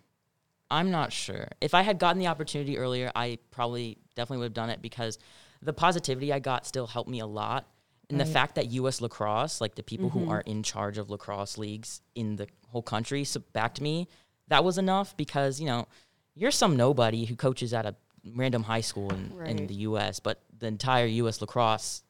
I'm 0.69 0.91
not 0.91 1.11
sure. 1.11 1.49
If 1.61 1.73
I 1.73 1.81
had 1.81 1.99
gotten 1.99 2.19
the 2.19 2.27
opportunity 2.27 2.77
earlier, 2.77 3.11
I 3.15 3.39
probably 3.51 3.97
definitely 4.15 4.39
would 4.39 4.45
have 4.45 4.53
done 4.53 4.69
it 4.69 4.81
because 4.81 5.19
the 5.61 5.73
positivity 5.73 6.31
I 6.31 6.39
got 6.39 6.65
still 6.65 6.87
helped 6.87 7.09
me 7.09 7.19
a 7.19 7.25
lot. 7.25 7.65
And 8.13 8.19
the 8.21 8.25
fact 8.25 8.55
that 8.55 8.71
U.S. 8.71 9.01
lacrosse, 9.01 9.59
like 9.59 9.75
the 9.75 9.83
people 9.83 10.09
who 10.09 10.21
Mhm. 10.25 10.29
are 10.29 10.41
in 10.41 10.63
charge 10.63 10.97
of 10.97 11.09
lacrosse 11.09 11.57
leagues 11.57 12.01
in 12.15 12.35
the 12.37 12.47
whole 12.69 12.81
country, 12.83 13.23
so 13.23 13.41
backed 13.53 13.81
me, 13.81 14.07
that 14.47 14.63
was 14.63 14.77
enough 14.77 15.15
because, 15.17 15.59
you 15.59 15.65
know, 15.67 15.87
you're 16.35 16.51
some 16.51 16.75
nobody 16.77 17.25
who 17.25 17.35
coaches 17.35 17.73
at 17.73 17.85
a 17.85 17.95
random 18.35 18.63
high 18.63 18.81
school 18.81 19.11
in, 19.13 19.31
in 19.45 19.67
the 19.67 19.75
U.S., 19.89 20.19
but 20.19 20.41
the 20.57 20.67
entire 20.67 21.05
U.S. 21.05 21.41
lacrosse 21.41 22.03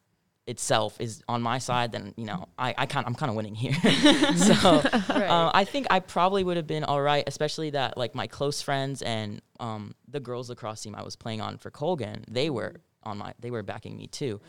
itself 0.46 1.00
is 1.00 1.22
on 1.26 1.40
my 1.40 1.58
side, 1.58 1.90
then, 1.92 2.12
you 2.16 2.26
know, 2.26 2.46
I, 2.58 2.74
I 2.76 2.86
kind 2.86 3.06
I'm 3.06 3.14
kind 3.14 3.30
of 3.30 3.36
winning 3.36 3.54
here. 3.54 3.72
so 4.36 4.54
Right. 5.08 5.28
uh, 5.28 5.50
I 5.54 5.64
think 5.64 5.86
I 5.90 6.00
probably 6.00 6.44
would 6.44 6.58
have 6.58 6.66
been 6.66 6.84
all 6.84 7.00
right, 7.00 7.24
especially 7.26 7.70
that 7.70 7.96
like 7.96 8.14
my 8.14 8.26
close 8.26 8.60
friends 8.60 9.00
and 9.00 9.40
um, 9.58 9.94
the 10.06 10.20
girls 10.20 10.50
lacrosse 10.50 10.82
team 10.82 10.94
I 10.94 11.02
was 11.02 11.16
playing 11.16 11.40
on 11.40 11.56
for 11.56 11.70
Colgan, 11.70 12.24
they 12.30 12.50
were 12.50 12.74
on 13.04 13.18
my, 13.18 13.32
they 13.40 13.50
were 13.50 13.62
backing 13.62 13.96
me 13.96 14.06
too, 14.06 14.40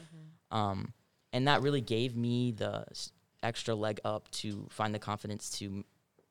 um, 0.52 0.94
and 1.36 1.50
that 1.50 1.62
really 1.62 1.82
gave 1.82 2.16
me 2.16 2.54
the 2.54 2.86
extra 3.44 3.76
leg 3.76 4.00
up 4.06 4.32
to 4.32 4.66
find 4.70 4.96
the 4.96 5.00
confidence 5.00 5.50
to 5.50 5.84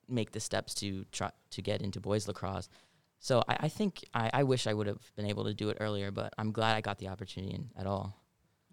make 0.08 0.32
the 0.32 0.40
steps 0.40 0.74
to 0.76 1.04
try 1.12 1.30
to 1.50 1.60
get 1.60 1.82
into 1.82 2.00
boys 2.00 2.26
lacrosse. 2.26 2.70
So 3.18 3.44
I, 3.46 3.56
I 3.60 3.68
think 3.68 4.02
I, 4.14 4.30
I 4.32 4.42
wish 4.44 4.66
I 4.66 4.72
would 4.72 4.86
have 4.86 5.12
been 5.14 5.26
able 5.26 5.44
to 5.44 5.52
do 5.52 5.68
it 5.68 5.76
earlier, 5.78 6.10
but 6.10 6.32
I'm 6.38 6.52
glad 6.52 6.74
I 6.74 6.80
got 6.80 6.96
the 6.96 7.08
opportunity 7.08 7.54
in, 7.54 7.68
at 7.76 7.86
all. 7.86 8.16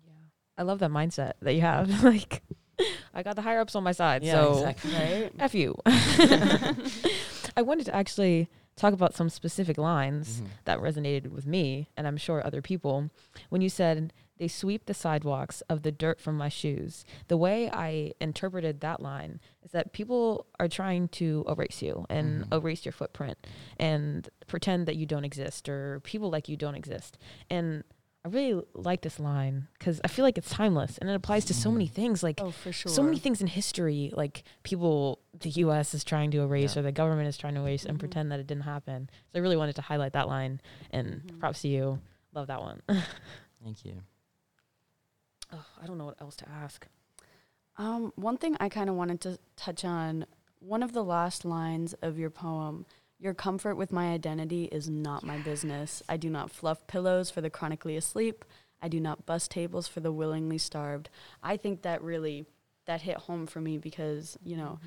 Yeah. 0.06 0.14
I 0.58 0.64
love 0.64 0.80
that 0.80 0.90
mindset 0.90 1.34
that 1.42 1.54
you 1.54 1.62
have. 1.62 2.02
like, 2.06 2.42
I 3.14 3.24
got 3.24 3.36
the 3.36 3.42
higher 3.42 3.60
ups 3.60 3.76
on 3.76 3.84
my 3.84 3.92
side. 3.92 4.26
so 4.26 4.74
right. 4.86 5.32
F 5.40 5.54
you. 5.54 5.76
I 5.86 7.62
wanted 7.62 7.88
to 7.88 7.96
actually 7.96 8.48
talk 8.76 8.94
about 8.94 9.14
some 9.14 9.30
specific 9.30 9.78
lines 9.78 10.42
Mhm. 10.42 10.48
that 10.66 10.80
resonated 10.80 11.28
with 11.28 11.46
me, 11.46 11.90
and 11.98 12.08
I'm 12.08 12.18
sure 12.18 12.46
other 12.46 12.62
people. 12.62 13.10
When 13.50 13.62
you 13.62 13.70
said, 13.70 14.14
they 14.38 14.48
sweep 14.48 14.86
the 14.86 14.94
sidewalks 14.96 15.62
of 15.70 15.84
the 15.84 15.92
dirt 15.92 16.20
from 16.20 16.36
my 16.36 16.50
shoes, 16.50 17.06
the 17.28 17.38
way 17.38 17.70
I 17.70 18.14
interpreted 18.20 18.80
that 18.80 19.00
line 19.00 19.40
is 19.62 19.70
that 19.72 19.94
people 19.94 20.48
are 20.60 20.68
trying 20.68 21.10
to 21.10 21.46
erase 21.48 21.82
you 21.84 22.06
and 22.10 22.46
Mhm. 22.46 22.54
erase 22.58 22.84
your 22.86 22.92
footprint 22.94 23.46
and 23.78 24.28
pretend 24.48 24.88
that 24.88 24.96
you 24.96 25.06
don't 25.06 25.26
exist 25.26 25.70
or 25.70 26.00
people 26.00 26.32
like 26.32 26.50
you 26.50 26.58
don't 26.58 26.74
exist. 26.76 27.20
And 27.52 27.84
I 28.24 28.28
really 28.28 28.62
like 28.76 29.02
this 29.02 29.20
line 29.20 29.68
because 29.80 30.00
I 30.04 30.08
feel 30.08 30.24
like 30.24 30.38
it's 30.38 30.50
timeless 30.52 31.00
and 31.00 31.10
it 31.10 31.14
applies 31.16 31.44
to 31.46 31.56
so 31.56 31.72
many 31.72 31.88
Mhm. 31.88 31.92
things. 31.94 32.22
Like, 32.22 32.40
Oh, 32.40 32.52
for 32.52 32.72
sure. 32.72 32.92
so 32.92 33.02
many 33.02 33.18
things 33.18 33.42
in 33.42 33.48
history, 33.48 34.12
like 34.16 34.44
people, 34.62 35.20
the 35.40 35.50
U.S. 35.66 35.96
is 35.96 36.04
trying 36.04 36.30
to 36.32 36.42
erase, 36.42 36.76
Yeah. 36.76 36.82
or 36.82 36.84
the 36.84 36.92
government 36.92 37.28
is 37.30 37.38
trying 37.38 37.56
to 37.56 37.62
erase, 37.62 37.84
and 37.84 37.98
Mhm. 37.98 38.00
pretend 38.00 38.32
that 38.32 38.40
it 38.40 38.46
didn't 38.46 38.64
happen. 38.66 39.10
So 39.34 39.40
I 39.40 39.42
really 39.42 39.58
wanted 39.58 39.76
to 39.78 39.82
highlight 39.82 40.14
that 40.14 40.28
line, 40.28 40.62
and 40.92 41.24
Mhm. 41.24 41.40
props 41.40 41.64
to 41.64 41.68
you. 41.68 42.00
Love 42.34 42.46
that 42.48 42.62
one. 42.62 42.82
Thank 43.64 43.86
you. 43.86 44.04
oh, 45.54 45.66
I 45.82 45.86
don't 45.88 45.98
know 45.98 46.06
what 46.06 46.22
else 46.22 46.36
to 46.38 46.50
ask. 46.50 46.88
Um, 47.78 48.14
one 48.16 48.38
thing 48.38 48.56
I 48.60 48.70
kind 48.70 48.90
of 48.90 48.96
wanted 48.96 49.20
to 49.22 49.40
touch 49.56 49.84
on 49.84 50.26
one 50.60 50.84
of 50.84 50.94
the 50.94 51.04
last 51.04 51.44
lines 51.44 51.94
of 51.96 52.18
your 52.20 52.30
poem 52.30 52.86
Your 53.22 53.34
comfort 53.36 53.76
with 53.76 53.92
my 53.92 54.12
identity 54.12 54.66
is 54.66 54.90
not 54.90 55.24
my 55.24 55.38
business. 55.38 56.02
I 56.10 56.18
do 56.18 56.28
not 56.30 56.50
fluff 56.50 56.88
pillows 56.88 57.30
for 57.30 57.40
the 57.40 57.52
chronically 57.52 57.96
asleep. 57.96 58.44
I 58.82 58.88
do 58.88 59.00
not 59.00 59.28
bust 59.28 59.52
tables 59.52 59.88
for 59.88 60.00
the 60.00 60.12
willingly 60.12 60.58
starved. 60.58 61.10
I 61.44 61.56
think 61.56 61.84
that 61.84 62.02
really 62.02 62.46
that 62.88 63.02
hit 63.02 63.18
home 63.18 63.46
for 63.46 63.62
me 63.62 63.78
because, 63.78 64.40
you 64.44 64.58
know, 64.58 64.80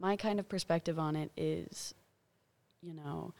my 0.00 0.16
kind 0.16 0.40
of 0.40 0.48
perspective 0.48 0.98
on 0.98 1.16
it 1.16 1.30
is, 1.36 1.92
you 2.80 2.94
know, 2.94 3.34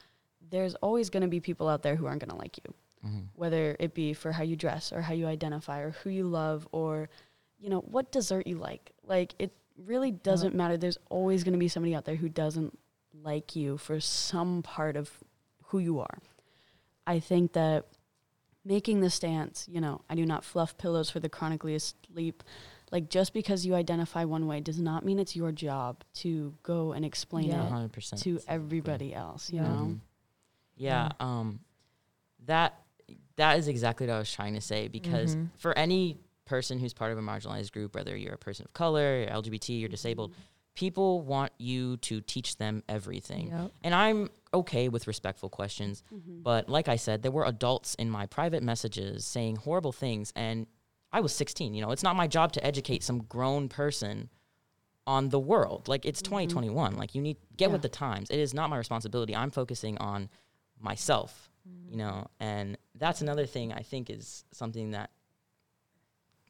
there's 0.51 0.75
always 0.77 1.09
going 1.09 1.23
to 1.23 1.29
be 1.29 1.41
people 1.41 1.67
out 1.67 1.83
there 1.83 1.97
who 1.97 2.05
aren't 2.05 2.21
going 2.21 2.31
to 2.31 2.37
like 2.37 2.59
you 2.59 2.75
Mhm. 3.05 3.25
whether 3.35 3.75
it 3.81 3.95
be 3.95 4.13
for 4.13 4.31
how 4.31 4.45
you 4.45 4.55
dress 4.55 4.93
or 4.93 5.01
how 5.01 5.13
you 5.15 5.27
identify 5.27 5.81
or 5.81 5.91
who 5.91 6.11
you 6.11 6.23
love 6.25 6.69
or 6.71 7.09
you 7.59 7.69
know 7.69 7.81
what 7.81 8.13
dessert 8.13 8.47
you 8.47 8.57
like 8.59 8.93
like 9.05 9.35
it 9.41 9.51
really 9.77 10.13
doesn't 10.13 10.55
matter 10.55 10.77
there's 10.77 10.99
always 11.11 11.43
going 11.43 11.53
to 11.53 11.59
be 11.59 11.67
somebody 11.67 11.97
out 11.97 12.05
there 12.05 12.15
who 12.15 12.29
doesn't 12.29 12.79
like 13.15 13.55
you 13.57 13.77
for 13.77 14.01
some 14.01 14.63
part 14.63 14.97
of 14.97 15.11
who 15.67 15.79
you 15.79 16.01
are 16.01 16.19
i 17.07 17.19
think 17.21 17.53
that 17.53 17.87
making 18.65 19.01
the 19.01 19.11
stance 19.11 19.67
you 19.71 19.81
know 19.81 20.01
i 20.09 20.15
do 20.15 20.25
not 20.25 20.45
fluff 20.45 20.77
pillows 20.79 21.11
for 21.11 21.21
the 21.21 21.29
chronically 21.29 21.75
asleep 21.75 22.43
like 22.91 23.09
just 23.09 23.33
because 23.33 23.65
you 23.67 23.75
identify 23.75 24.25
one 24.25 24.47
way 24.47 24.61
does 24.61 24.79
not 24.81 25.05
mean 25.05 25.19
it's 25.19 25.35
your 25.37 25.53
job 25.53 26.03
to 26.15 26.55
go 26.63 26.93
and 26.93 27.05
explain 27.05 27.49
Yeah. 27.49 27.67
it 27.67 27.71
100%. 27.71 28.23
to 28.23 28.41
everybody 28.49 29.15
else 29.15 29.51
you 29.51 29.57
Yeah. 29.61 29.69
know 29.69 29.85
Mhm. 29.87 30.01
Yeah, 30.77 31.11
um 31.21 31.61
that 32.47 32.79
that 33.37 33.59
is 33.59 33.69
exactly 33.69 34.07
what 34.07 34.15
I 34.15 34.19
was 34.19 34.33
trying 34.33 34.55
to 34.55 34.61
say 34.61 34.89
because 34.89 35.37
Mhm. 35.37 35.51
for 35.57 35.77
any 35.77 36.19
person 36.45 36.79
who's 36.79 36.93
part 36.93 37.13
of 37.13 37.19
a 37.19 37.21
marginalized 37.21 37.73
group, 37.73 37.95
whether 37.95 38.17
you're 38.17 38.35
a 38.35 38.39
person 38.39 38.65
of 38.67 38.73
color, 38.73 39.21
you're 39.21 39.31
LGBT, 39.31 39.79
you're 39.79 39.89
disabled, 39.89 40.35
people 40.75 41.21
want 41.23 41.53
you 41.59 41.97
to 41.99 42.21
teach 42.23 42.57
them 42.57 42.83
everything. 42.89 43.49
Yep. 43.51 43.73
And 43.85 43.95
I'm 43.95 44.31
okay 44.55 44.89
with 44.89 45.07
respectful 45.07 45.49
questions, 45.51 46.03
Mhm. 46.13 46.43
but 46.43 46.69
like 46.69 46.89
I 46.89 46.97
said, 46.97 47.23
there 47.23 47.31
were 47.31 47.45
adults 47.45 47.95
in 47.97 48.09
my 48.11 48.27
private 48.27 48.63
messages 48.63 49.25
saying 49.27 49.57
horrible 49.57 49.93
things 49.93 50.33
and 50.35 50.67
I 51.15 51.21
was 51.21 51.35
16, 51.35 51.75
you 51.75 51.83
know, 51.83 51.91
it's 51.91 52.03
not 52.03 52.17
my 52.17 52.27
job 52.27 52.53
to 52.53 52.65
educate 52.65 53.03
some 53.03 53.19
grown 53.25 53.69
person 53.69 54.31
on 55.07 55.29
the 55.29 55.39
world. 55.39 55.89
Like 55.89 56.07
it's 56.07 56.23
Mhm. 56.23 56.27
2021. 56.27 56.97
Like 56.97 57.15
you 57.15 57.21
need 57.21 57.37
get 57.57 57.67
Yeah. 57.69 57.73
with 57.73 57.83
the 57.83 57.89
times. 57.91 58.31
It 58.31 58.39
is 58.39 58.55
not 58.55 58.71
my 58.71 58.79
responsibility. 58.79 59.37
I'm 59.37 59.51
focusing 59.51 59.99
on 59.99 60.31
myself, 60.79 61.51
you 61.91 61.97
know. 61.97 62.29
And 62.41 62.79
that's 62.95 63.21
another 63.21 63.45
thing 63.45 63.73
I 63.75 63.83
think 63.83 64.09
is 64.09 64.45
something 64.53 64.93
that 64.93 65.11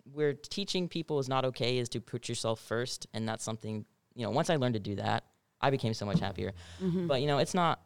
we're 0.05 0.35
teaching 0.35 0.89
people 0.89 1.19
is 1.19 1.29
not 1.29 1.45
okay 1.45 1.79
is 1.79 1.89
to 1.91 2.01
put 2.01 2.29
yourself 2.29 2.61
first 2.61 3.07
and 3.13 3.29
that's 3.29 3.45
something, 3.45 3.85
you 4.15 4.25
know, 4.25 4.31
once 4.31 4.51
I 4.51 4.57
learned 4.57 4.75
to 4.75 4.81
do 4.81 4.97
that, 4.97 5.25
I 5.61 5.71
became 5.71 5.95
so 5.95 6.05
much 6.07 6.21
happier. 6.21 6.53
Mhm. 6.81 7.07
But 7.09 7.21
you 7.21 7.27
know, 7.27 7.39
it's 7.39 7.55
not 7.55 7.81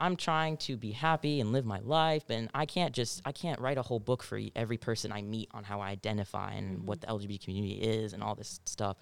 I'm 0.00 0.16
trying 0.16 0.56
to 0.58 0.76
be 0.76 0.90
happy 0.90 1.40
and 1.40 1.52
live 1.52 1.64
my 1.64 1.78
life, 1.78 2.28
and 2.28 2.50
I 2.52 2.66
can't 2.66 2.92
just 2.94 3.22
I 3.24 3.32
can't 3.32 3.60
write 3.60 3.78
a 3.78 3.82
whole 3.82 4.00
book 4.00 4.22
for 4.24 4.40
every 4.56 4.76
person 4.76 5.12
I 5.12 5.22
meet 5.22 5.48
on 5.54 5.62
how 5.64 5.80
I 5.80 5.90
identify 5.90 6.52
and 6.54 6.78
Mhm. 6.80 6.84
what 6.84 7.00
the 7.00 7.06
LGBT 7.06 7.44
community 7.44 7.74
is 7.80 8.12
and 8.12 8.22
all 8.22 8.34
this 8.34 8.60
stuff. 8.64 8.96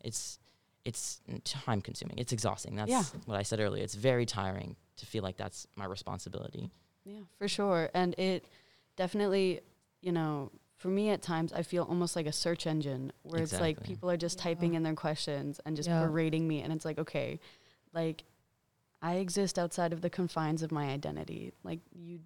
It's 0.00 0.38
it's 0.84 1.20
time 1.44 1.80
consuming. 1.82 2.16
It's 2.16 2.32
exhausting. 2.32 2.76
That's 2.76 2.90
Yeah. 2.90 3.02
what 3.24 3.36
I 3.36 3.42
said 3.42 3.58
earlier. 3.58 3.82
It's 3.82 3.96
very 3.96 4.24
tiring 4.24 4.76
to 4.98 5.04
feel 5.06 5.24
like 5.24 5.36
that's 5.36 5.66
my 5.74 5.84
responsibility. 5.84 6.70
Yeah, 7.04 7.22
for 7.38 7.48
sure. 7.48 7.90
And 7.92 8.14
it 8.18 8.44
definitely, 8.94 9.62
you 10.00 10.12
know, 10.12 10.52
for 10.76 10.88
me 10.88 11.08
at 11.10 11.22
times, 11.22 11.52
I 11.52 11.62
feel 11.62 11.84
almost 11.84 12.16
like 12.16 12.26
a 12.26 12.32
search 12.32 12.66
engine 12.66 13.12
where 13.22 13.42
it's 13.42 13.58
like 13.60 13.82
people 13.82 14.10
are 14.10 14.16
just 14.16 14.38
typing 14.38 14.74
in 14.74 14.82
their 14.82 14.94
questions 14.94 15.58
and 15.64 15.74
just 15.76 15.88
Yeah. 15.88 16.00
berating 16.00 16.46
me. 16.46 16.60
And 16.62 16.72
it's 16.72 16.84
like, 16.84 16.98
okay, 16.98 17.40
like 17.92 18.24
I 19.02 19.14
exist 19.16 19.58
outside 19.58 19.92
of 19.92 20.00
the 20.02 20.10
confines 20.10 20.62
of 20.62 20.70
my 20.72 20.86
identity. 20.90 21.52
Like 21.64 21.80
you, 21.92 22.20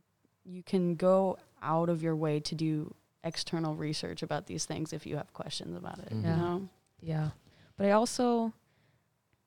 you 0.45 0.63
can 0.65 0.97
go 0.97 1.39
out 1.63 1.89
of 1.89 2.03
your 2.03 2.17
way 2.17 2.41
to 2.41 2.55
do 2.55 2.95
external 3.23 3.75
research 3.77 4.23
about 4.23 4.47
these 4.47 4.65
things 4.65 4.93
if 4.93 5.07
you 5.07 5.17
have 5.17 5.33
questions 5.33 5.77
about 5.77 5.99
it. 6.01 6.11
Mhm. 6.11 6.23
You 6.23 6.29
Yeah. 6.29 6.37
know? 6.37 6.69
Yeah. 7.03 7.31
But 7.77 7.87
I 7.87 7.91
also, 7.93 8.53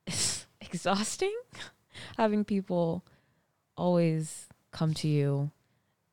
it's 0.07 0.45
exhausting 0.61 1.35
having 2.17 2.45
people 2.45 3.03
always 3.75 4.47
come 4.71 4.93
to 4.93 5.07
you 5.07 5.51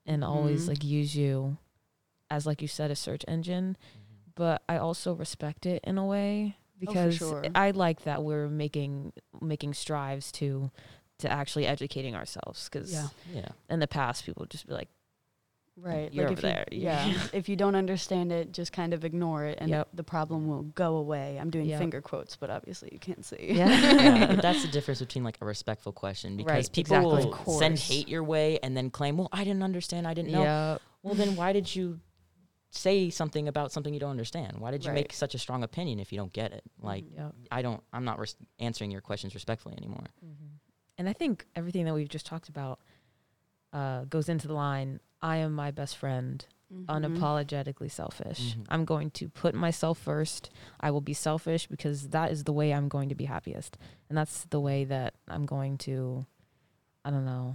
and 0.06 0.24
always 0.24 0.64
Mhm. 0.64 0.68
like 0.68 0.82
use 0.84 1.14
you 1.14 1.56
as, 2.30 2.46
like 2.46 2.62
you 2.62 2.68
said, 2.68 2.90
a 2.90 2.96
search 2.96 3.24
engine. 3.28 3.76
Mm-hmm. 3.80 4.30
But 4.36 4.62
I 4.68 4.78
also 4.78 5.14
respect 5.14 5.66
it 5.66 5.82
in 5.84 5.98
a 5.98 6.06
way 6.06 6.56
oh, 6.56 6.76
because 6.78 7.16
sure. 7.16 7.44
I 7.54 7.72
like 7.72 8.04
that 8.04 8.22
we're 8.22 8.48
making 8.48 9.12
making 9.40 9.74
strives 9.74 10.32
to 10.32 10.70
to 11.18 11.30
actually 11.30 11.66
educating 11.66 12.14
ourselves. 12.14 12.68
Because 12.70 12.92
Yeah. 12.92 13.08
Yeah. 13.34 13.48
in 13.68 13.80
the 13.80 13.86
past, 13.88 14.24
people 14.24 14.40
would 14.42 14.50
just 14.50 14.66
be 14.66 14.72
like, 14.74 14.88
Right. 15.76 16.12
You're 16.12 16.28
like 16.28 16.38
over 16.38 16.46
if 16.46 16.54
there. 16.54 16.64
You, 16.70 16.80
yeah. 16.82 17.14
if 17.32 17.48
you 17.48 17.56
don't 17.56 17.74
understand 17.74 18.32
it, 18.32 18.52
just 18.52 18.72
kind 18.72 18.92
of 18.92 19.04
ignore 19.04 19.44
it 19.46 19.58
and 19.60 19.70
Yep. 19.70 19.88
the 19.94 20.04
problem 20.04 20.46
will 20.46 20.62
go 20.62 20.96
away. 20.96 21.38
I'm 21.40 21.48
doing 21.50 21.66
Yep. 21.66 21.78
finger 21.78 22.00
quotes, 22.02 22.36
but 22.36 22.50
obviously 22.50 22.90
you 22.92 22.98
can't 22.98 23.24
see. 23.24 23.36
yeah, 23.54 23.68
yeah, 23.70 24.34
that's 24.36 24.62
the 24.62 24.68
difference 24.68 25.00
between 25.00 25.24
like 25.24 25.38
a 25.40 25.44
respectful 25.44 25.92
question 25.92 26.36
because 26.36 26.50
Right, 26.52 26.72
people 26.72 27.14
exactly. 27.16 27.44
will 27.46 27.58
send 27.58 27.78
hate 27.78 28.08
your 28.08 28.22
way 28.24 28.58
and 28.62 28.76
then 28.76 28.90
claim, 28.90 29.16
"Well, 29.16 29.28
I 29.32 29.44
didn't 29.44 29.62
understand. 29.62 30.06
I 30.06 30.12
didn't 30.14 30.32
know." 30.32 30.42
yeah, 30.42 30.78
Well, 31.02 31.14
then 31.14 31.34
why 31.36 31.52
did 31.54 31.74
you 31.74 32.00
say 32.70 33.10
something 33.10 33.48
about 33.48 33.72
something 33.72 33.92
you 33.92 34.00
don't 34.00 34.10
understand? 34.12 34.58
Why 34.58 34.70
did 34.70 34.84
you 34.84 34.90
Right. 34.90 34.96
make 35.02 35.12
such 35.12 35.34
a 35.34 35.38
strong 35.38 35.62
opinion 35.64 35.98
if 35.98 36.12
you 36.12 36.18
don't 36.18 36.32
get 36.32 36.52
it? 36.52 36.62
Like, 36.80 37.04
Mhm. 37.04 37.14
yeah. 37.16 37.30
I 37.50 37.62
don't. 37.62 37.82
I'm 37.92 38.04
not 38.04 38.18
res- 38.18 38.36
answering 38.58 38.90
your 38.90 39.00
questions 39.00 39.34
respectfully 39.34 39.76
anymore. 39.76 40.06
Mm-hmm. 40.24 40.46
And 40.98 41.08
I 41.08 41.12
think 41.12 41.46
everything 41.56 41.84
that 41.86 41.94
we've 41.94 42.08
just 42.08 42.26
talked 42.26 42.48
about 42.48 42.80
uh, 43.72 44.04
goes 44.04 44.28
into 44.28 44.48
the 44.48 44.54
line 44.54 44.98
I 45.22 45.36
am 45.36 45.52
my 45.54 45.70
best 45.70 45.96
friend, 45.96 46.44
Mhm. 46.72 46.86
unapologetically 46.86 47.90
selfish. 47.90 48.54
Mhm. 48.56 48.66
I'm 48.68 48.84
going 48.84 49.10
to 49.12 49.28
put 49.28 49.54
myself 49.54 49.98
first. 49.98 50.50
I 50.80 50.90
will 50.90 51.00
be 51.00 51.12
selfish 51.12 51.66
because 51.68 52.08
that 52.08 52.30
is 52.32 52.44
the 52.44 52.52
way 52.52 52.72
I'm 52.72 52.88
going 52.88 53.08
to 53.10 53.14
be 53.14 53.26
happiest. 53.26 53.76
And 54.08 54.16
that's 54.18 54.44
the 54.46 54.60
way 54.60 54.84
that 54.84 55.14
I'm 55.28 55.44
going 55.46 55.78
to, 55.78 56.26
I 57.04 57.10
don't 57.10 57.24
know, 57.24 57.54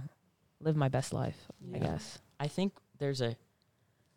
live 0.60 0.76
my 0.76 0.88
best 0.88 1.12
life, 1.12 1.50
I 1.74 1.78
guess. 1.80 2.18
I 2.40 2.48
think 2.48 2.74
there's 2.98 3.20
a. 3.20 3.36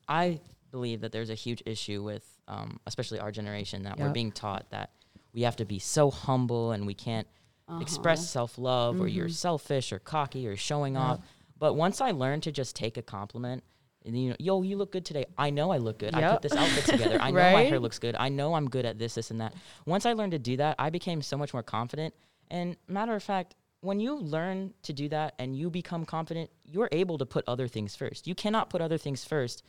I 0.08 0.40
believe 0.72 1.02
that 1.02 1.12
there's 1.12 1.30
a 1.30 1.36
huge 1.36 1.62
issue 1.66 2.04
with, 2.04 2.26
um, 2.48 2.80
especially 2.86 3.20
our 3.20 3.32
generation, 3.32 3.84
that 3.84 3.98
we're 4.00 4.10
being 4.10 4.32
taught 4.32 4.70
that 4.72 4.92
we 5.34 5.42
have 5.42 5.56
to 5.58 5.66
be 5.66 5.80
so 5.80 6.10
humble 6.12 6.72
and 6.72 6.86
we 6.86 6.94
can't 6.94 7.28
Uh-huh. 7.68 7.82
express 7.82 8.28
self 8.28 8.58
love 8.58 9.00
or 9.00 9.08
you're 9.08 9.28
Mhm. 9.28 9.34
selfish 9.34 9.92
or 9.94 10.00
cocky 10.00 10.48
or 10.48 10.56
showing 10.56 10.94
Yep. 10.96 11.02
off. 11.04 11.20
But 11.58 11.76
once 11.76 12.02
I 12.02 12.12
learned 12.12 12.42
to 12.44 12.52
just 12.52 12.76
take 12.76 12.98
a 12.98 13.02
compliment, 13.04 13.64
and 14.06 14.18
you 14.20 14.30
know, 14.32 14.36
yo, 14.40 14.62
you 14.64 14.76
look 14.78 14.92
good 14.92 15.06
today. 15.06 15.26
I 15.38 15.50
know 15.52 15.72
I 15.72 15.78
look 15.78 16.00
good. 16.00 16.16
I 16.16 16.22
put 16.32 16.42
this 16.42 16.56
outfit 16.56 16.86
together. 16.86 17.18
I 17.22 17.30
know 17.32 17.52
my 17.52 17.64
hair 17.64 17.80
looks 17.80 18.00
good. 18.00 18.16
I 18.16 18.30
know 18.30 18.56
I'm 18.56 18.70
good 18.70 18.86
at 18.86 18.98
this, 18.98 19.14
this, 19.16 19.30
and 19.30 19.40
that. 19.42 19.54
Once 19.86 20.06
I 20.08 20.14
learned 20.14 20.32
to 20.32 20.40
do 20.40 20.58
that, 20.58 20.78
I 20.80 20.90
became 20.90 21.22
so 21.22 21.38
much 21.38 21.54
more 21.54 21.62
confident. 21.64 22.16
And 22.50 22.76
matter 22.88 23.14
of 23.14 23.22
fact, 23.22 23.56
when 23.82 24.00
you 24.00 24.16
learn 24.18 24.74
to 24.84 24.94
do 24.94 25.08
that 25.10 25.36
and 25.38 25.56
you 25.56 25.70
become 25.70 26.06
confident, 26.06 26.50
you're 26.64 26.90
able 26.92 27.18
to 27.20 27.26
put 27.26 27.44
other 27.48 27.68
things 27.68 27.96
first. 27.96 28.26
You 28.26 28.34
cannot 28.36 28.70
put 28.70 28.82
other 28.82 28.98
things 28.98 29.24
first 29.26 29.64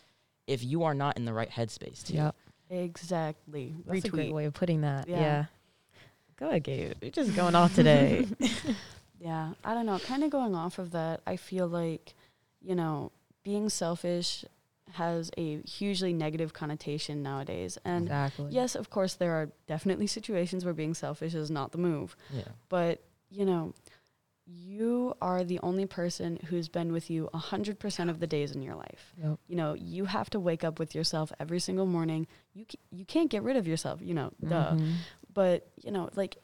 if 0.51 0.65
you 0.65 0.83
are 0.85 0.95
not 0.95 1.17
in 1.17 1.25
the 1.25 1.33
right 1.33 1.51
headspace. 1.51 2.05
To. 2.05 2.13
Yep. 2.15 2.37
Exactly. 2.71 3.75
That's 3.87 4.05
a 4.05 4.09
great 4.09 4.31
Retweet. 4.31 4.35
way 4.35 4.45
of 4.45 4.55
putting 4.55 4.83
that. 4.83 5.09
Yeah. 5.09 5.21
Yeah. 5.21 5.45
Go 6.39 6.49
ahead, 6.49 6.65
Gabe. 6.65 6.95
You're 7.01 7.11
just 7.11 7.35
going 7.37 7.55
off 7.55 7.75
today. 7.75 8.27
Yeah, 9.21 9.53
I 9.63 9.75
don't 9.75 9.85
know. 9.85 9.99
Kind 9.99 10.25
of 10.25 10.31
going 10.31 10.55
off 10.55 10.79
of 10.79 10.93
that, 10.93 11.21
I 11.27 11.37
feel 11.37 11.69
like, 11.69 12.15
you 12.63 12.75
know, 12.75 13.13
being 13.45 13.69
selfish 13.69 14.47
has 14.93 15.31
a 15.37 15.61
hugely 15.63 16.13
negative 16.13 16.53
connotation 16.55 17.23
nowadays. 17.23 17.79
And 17.85 18.05
exactly. 18.05 18.47
yes, 18.51 18.75
of 18.75 18.89
course, 18.89 19.15
there 19.15 19.33
are 19.33 19.51
definitely 19.69 20.07
situations 20.07 20.65
where 20.65 20.75
being 20.75 20.95
selfish 20.95 21.35
is 21.35 21.51
not 21.51 21.73
the 21.73 21.79
move. 21.79 22.17
Yeah. 22.33 22.45
But, 22.71 23.03
you 23.31 23.45
know, 23.45 23.75
you 24.53 25.15
are 25.21 25.45
the 25.45 25.61
only 25.63 25.87
person 25.87 26.39
who's 26.47 26.69
been 26.69 26.93
with 26.93 27.11
you 27.11 27.29
100% 27.35 28.11
of 28.11 28.21
the 28.21 28.27
days 28.27 28.53
in 28.53 28.63
your 28.63 28.75
life. 28.75 29.13
Yep. 29.23 29.39
You 29.49 29.57
know, 29.57 29.75
you 29.75 30.07
have 30.07 30.31
to 30.31 30.41
wake 30.41 30.65
up 30.65 30.79
with 30.79 30.95
yourself 30.95 31.33
every 31.39 31.61
single 31.61 31.87
morning. 31.87 32.27
You, 32.55 32.65
c- 32.71 32.79
you 32.91 33.05
can't 33.05 33.31
get 33.31 33.43
rid 33.43 33.57
of 33.57 33.67
yourself, 33.69 34.01
you 34.03 34.15
know, 34.15 34.33
duh 34.47 34.73
Mhm. 34.75 34.93
but 35.33 35.69
you 35.85 35.93
know 35.93 36.11
like 36.17 36.39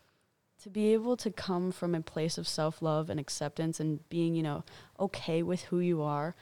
to 0.62 0.70
be 0.70 0.92
able 0.94 1.16
to 1.18 1.30
come 1.30 1.72
from 1.72 1.94
a 1.94 2.00
place 2.00 2.38
of 2.38 2.46
self-love 2.46 3.10
and 3.10 3.18
acceptance 3.18 3.80
and 3.80 4.08
being 4.08 4.34
you 4.36 4.42
know 4.42 4.62
okay 5.00 5.42
with 5.42 5.62
who 5.64 5.80
you 5.80 6.02
are 6.02 6.34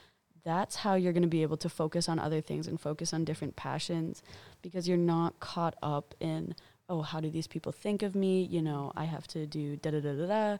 that's 0.44 0.76
how 0.76 0.94
you're 0.94 1.14
going 1.14 1.22
to 1.22 1.28
be 1.28 1.40
able 1.42 1.56
to 1.56 1.70
focus 1.70 2.06
on 2.06 2.18
other 2.18 2.42
things 2.42 2.66
and 2.68 2.78
focus 2.78 3.14
on 3.14 3.24
different 3.24 3.56
passions 3.56 4.22
because 4.60 4.86
you're 4.86 4.98
not 4.98 5.40
caught 5.40 5.74
up 5.82 6.14
in 6.20 6.54
oh 6.88 7.02
how 7.02 7.20
do 7.20 7.30
these 7.30 7.46
people 7.46 7.72
think 7.72 8.02
of 8.02 8.14
me 8.14 8.42
you 8.42 8.62
know 8.62 8.92
i 8.96 9.04
have 9.04 9.26
to 9.26 9.46
do 9.46 9.76
da 9.76 9.90
da 9.90 10.00
da 10.00 10.12
da 10.12 10.26
da 10.26 10.56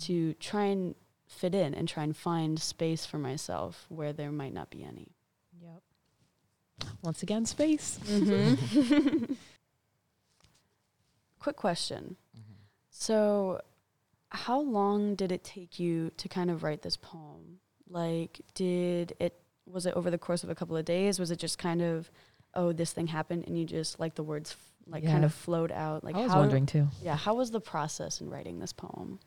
to 0.00 0.32
try 0.34 0.64
and 0.64 0.94
fit 1.26 1.54
in 1.54 1.74
and 1.74 1.88
try 1.88 2.02
and 2.02 2.16
find 2.16 2.60
space 2.60 3.04
for 3.04 3.18
myself 3.18 3.84
where 3.88 4.12
there 4.12 4.32
might 4.32 4.54
not 4.54 4.70
be 4.70 4.82
any 4.82 5.08
Yep. 5.60 5.82
Once 7.02 7.22
again, 7.22 7.44
space. 7.44 7.98
mm-hmm. 8.04 9.32
quick 11.38 11.56
question 11.56 12.16
Mhm. 12.36 12.42
So, 12.90 13.60
how 14.30 14.60
long 14.60 15.14
did 15.14 15.32
it 15.32 15.44
take 15.44 15.78
you 15.78 16.10
to 16.16 16.28
kind 16.28 16.50
of 16.50 16.62
write 16.62 16.82
this 16.82 16.96
poem? 16.96 17.60
Like, 17.88 18.40
did 18.54 19.14
it 19.20 19.40
was 19.66 19.86
it 19.86 19.94
over 19.94 20.10
the 20.10 20.18
course 20.18 20.42
of 20.44 20.50
a 20.50 20.54
couple 20.54 20.76
of 20.76 20.84
days? 20.84 21.18
Was 21.18 21.30
it 21.30 21.38
just 21.38 21.58
kind 21.58 21.82
of, 21.82 22.10
oh, 22.54 22.72
this 22.72 22.92
thing 22.92 23.08
happened, 23.08 23.44
and 23.46 23.58
you 23.58 23.64
just 23.66 24.00
like 24.00 24.14
the 24.14 24.22
words 24.22 24.56
f- 24.88 24.92
like 24.92 25.04
kind 25.04 25.24
of 25.24 25.32
flowed 25.34 25.70
out? 25.72 26.02
Like, 26.04 26.16
I 26.16 26.22
was 26.22 26.32
how, 26.32 26.40
wondering 26.40 26.66
too. 26.66 26.88
yeah, 27.02 27.16
how 27.16 27.34
was 27.34 27.50
the 27.50 27.60
process 27.60 28.20
in 28.20 28.28
writing 28.30 28.58
this 28.58 28.72
poem? 28.72 29.18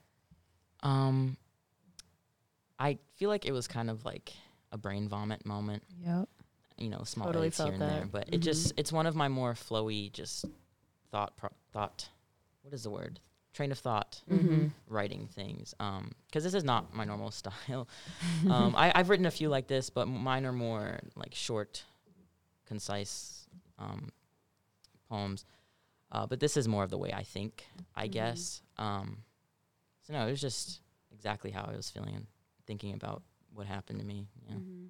Um, 0.83 1.37
I 2.79 2.97
feel 3.15 3.29
like 3.29 3.45
it 3.45 3.51
was 3.51 3.67
kind 3.67 3.89
of 3.89 4.03
like 4.05 4.33
a 4.71 4.77
brain 4.77 5.07
vomit 5.07 5.45
moment. 5.45 5.83
Yep. 6.03 6.27
You 6.77 6.89
know, 6.89 7.03
small 7.03 7.27
Totally 7.27 7.47
edits 7.47 7.57
here 7.57 7.67
felt 7.71 7.81
and 7.81 7.91
there, 7.91 8.05
but 8.11 8.27
it 8.29 8.39
Mhm. 8.39 8.43
just 8.43 8.73
it's 8.77 8.91
one 8.91 9.05
of 9.05 9.15
my 9.15 9.27
more 9.27 9.53
flowy, 9.53 10.11
just 10.11 10.45
thought 11.11 11.37
pro- 11.37 11.49
thought. 11.71 12.09
What 12.63 12.73
is 12.73 12.83
the 12.83 12.89
word? 12.89 13.19
Train 13.53 13.71
of 13.71 13.77
thought 13.79 14.23
Mm-hmm. 14.29 14.67
writing 14.87 15.27
things. 15.27 15.75
Um, 15.79 16.11
because 16.27 16.43
this 16.43 16.53
is 16.55 16.63
not 16.63 16.93
my 16.95 17.03
normal 17.05 17.29
style. 17.41 17.87
um, 18.50 18.75
I, 18.75 18.91
I've 18.95 19.09
written 19.09 19.25
a 19.27 19.31
few 19.31 19.50
like 19.50 19.67
this, 19.67 19.89
but 19.91 20.07
mine 20.07 20.45
are 20.45 20.53
more 20.53 21.00
like 21.15 21.35
short, 21.35 21.83
concise 22.65 23.45
um, 23.77 24.09
poems. 25.11 25.45
Uh, 26.11 26.25
but 26.27 26.39
this 26.39 26.57
is 26.57 26.67
more 26.67 26.83
of 26.83 26.89
the 26.89 26.97
way 26.97 27.11
I 27.13 27.24
think, 27.24 27.63
I 27.95 28.07
Mhm. 28.07 28.11
guess. 28.11 28.61
Um, 28.77 29.24
so 30.01 30.13
no, 30.13 30.27
it 30.27 30.31
was 30.31 30.41
just 30.41 30.81
exactly 31.11 31.51
how 31.51 31.63
I 31.71 31.75
was 31.75 31.89
feeling 31.89 32.15
and 32.15 32.27
thinking 32.67 32.93
about 32.93 33.21
what 33.53 33.67
happened 33.67 34.00
to 34.00 34.05
me. 34.05 34.27
Yeah. 34.47 34.55
Mm-hmm. 34.55 34.85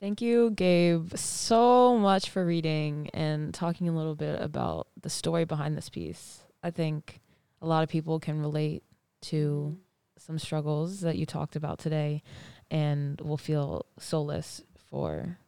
Thank 0.00 0.20
you, 0.20 0.50
Gabe, 0.50 1.16
so 1.16 1.96
much 1.98 2.28
for 2.28 2.44
reading 2.44 3.08
and 3.14 3.54
talking 3.54 3.88
a 3.88 3.96
little 3.96 4.14
bit 4.14 4.40
about 4.40 4.88
the 5.00 5.08
story 5.08 5.44
behind 5.44 5.76
this 5.76 5.88
piece. 5.88 6.42
I 6.62 6.70
think 6.70 7.20
a 7.62 7.66
lot 7.66 7.82
of 7.82 7.88
people 7.88 8.18
can 8.20 8.38
relate 8.40 8.82
to 9.22 9.78
some 10.18 10.38
struggles 10.38 11.00
that 11.00 11.16
you 11.16 11.24
talked 11.26 11.56
about 11.56 11.78
today 11.78 12.22
and 12.70 13.20
will 13.20 13.38
feel 13.38 13.86
solace 13.98 14.62
for 14.76 15.38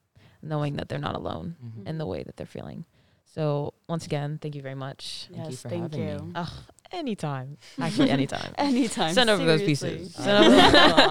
knowing 0.43 0.77
that 0.77 0.89
they're 0.89 0.99
not 0.99 1.15
alone 1.15 1.57
Mhm. 1.65 1.89
in 1.89 1.99
the 1.99 2.07
way 2.07 2.23
that 2.23 2.37
they're 2.37 2.47
feeling. 2.47 2.85
So, 3.25 3.75
once 3.89 4.07
again, 4.07 4.39
thank 4.41 4.55
you 4.55 4.63
very 4.63 4.75
much. 4.75 5.29
Thank 5.31 5.45
you 5.45 5.51
yes, 5.51 5.63
for 5.63 5.69
thank 5.69 5.83
having 5.93 6.01
me. 6.07 6.13
you. 6.13 6.33
Ugh, 6.35 6.49
anytime. 6.93 7.59
Actually, 7.79 8.11
anytime. 8.11 8.55
Anytime. 8.59 9.13
Send 9.13 9.29
over 9.29 9.45
those 9.45 9.63
pieces. 9.63 10.17
Uh, 10.19 10.23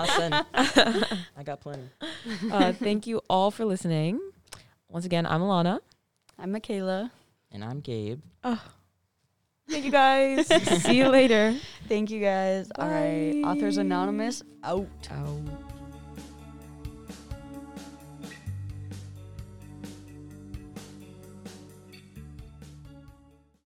Send 0.08 0.34
over- 0.34 0.46
I'll 0.54 1.20
I 1.38 1.44
got 1.44 1.62
plenty. 1.62 1.88
uh, 2.52 2.74
thank 2.74 3.06
you 3.06 3.22
all 3.30 3.52
for 3.52 3.64
listening. 3.66 4.20
Once 4.90 5.06
again, 5.06 5.26
I'm 5.28 5.42
Alana. 5.42 5.80
I'm 6.40 6.52
Makayla. 6.54 7.12
And 7.52 7.64
I'm 7.64 7.80
Gabe. 7.82 8.22
Oh. 8.44 8.62
Thank 9.70 9.86
you 9.86 9.92
guys. 9.92 10.48
See 10.84 10.98
you 10.98 11.10
later. 11.10 11.56
Thank 11.88 12.10
you 12.12 12.20
guys. 12.22 12.70
All 12.78 12.88
right. 12.88 13.42
Authors 13.46 13.78
Anonymous 13.78 14.44
out. 14.64 14.88
Ciao. 15.02 15.40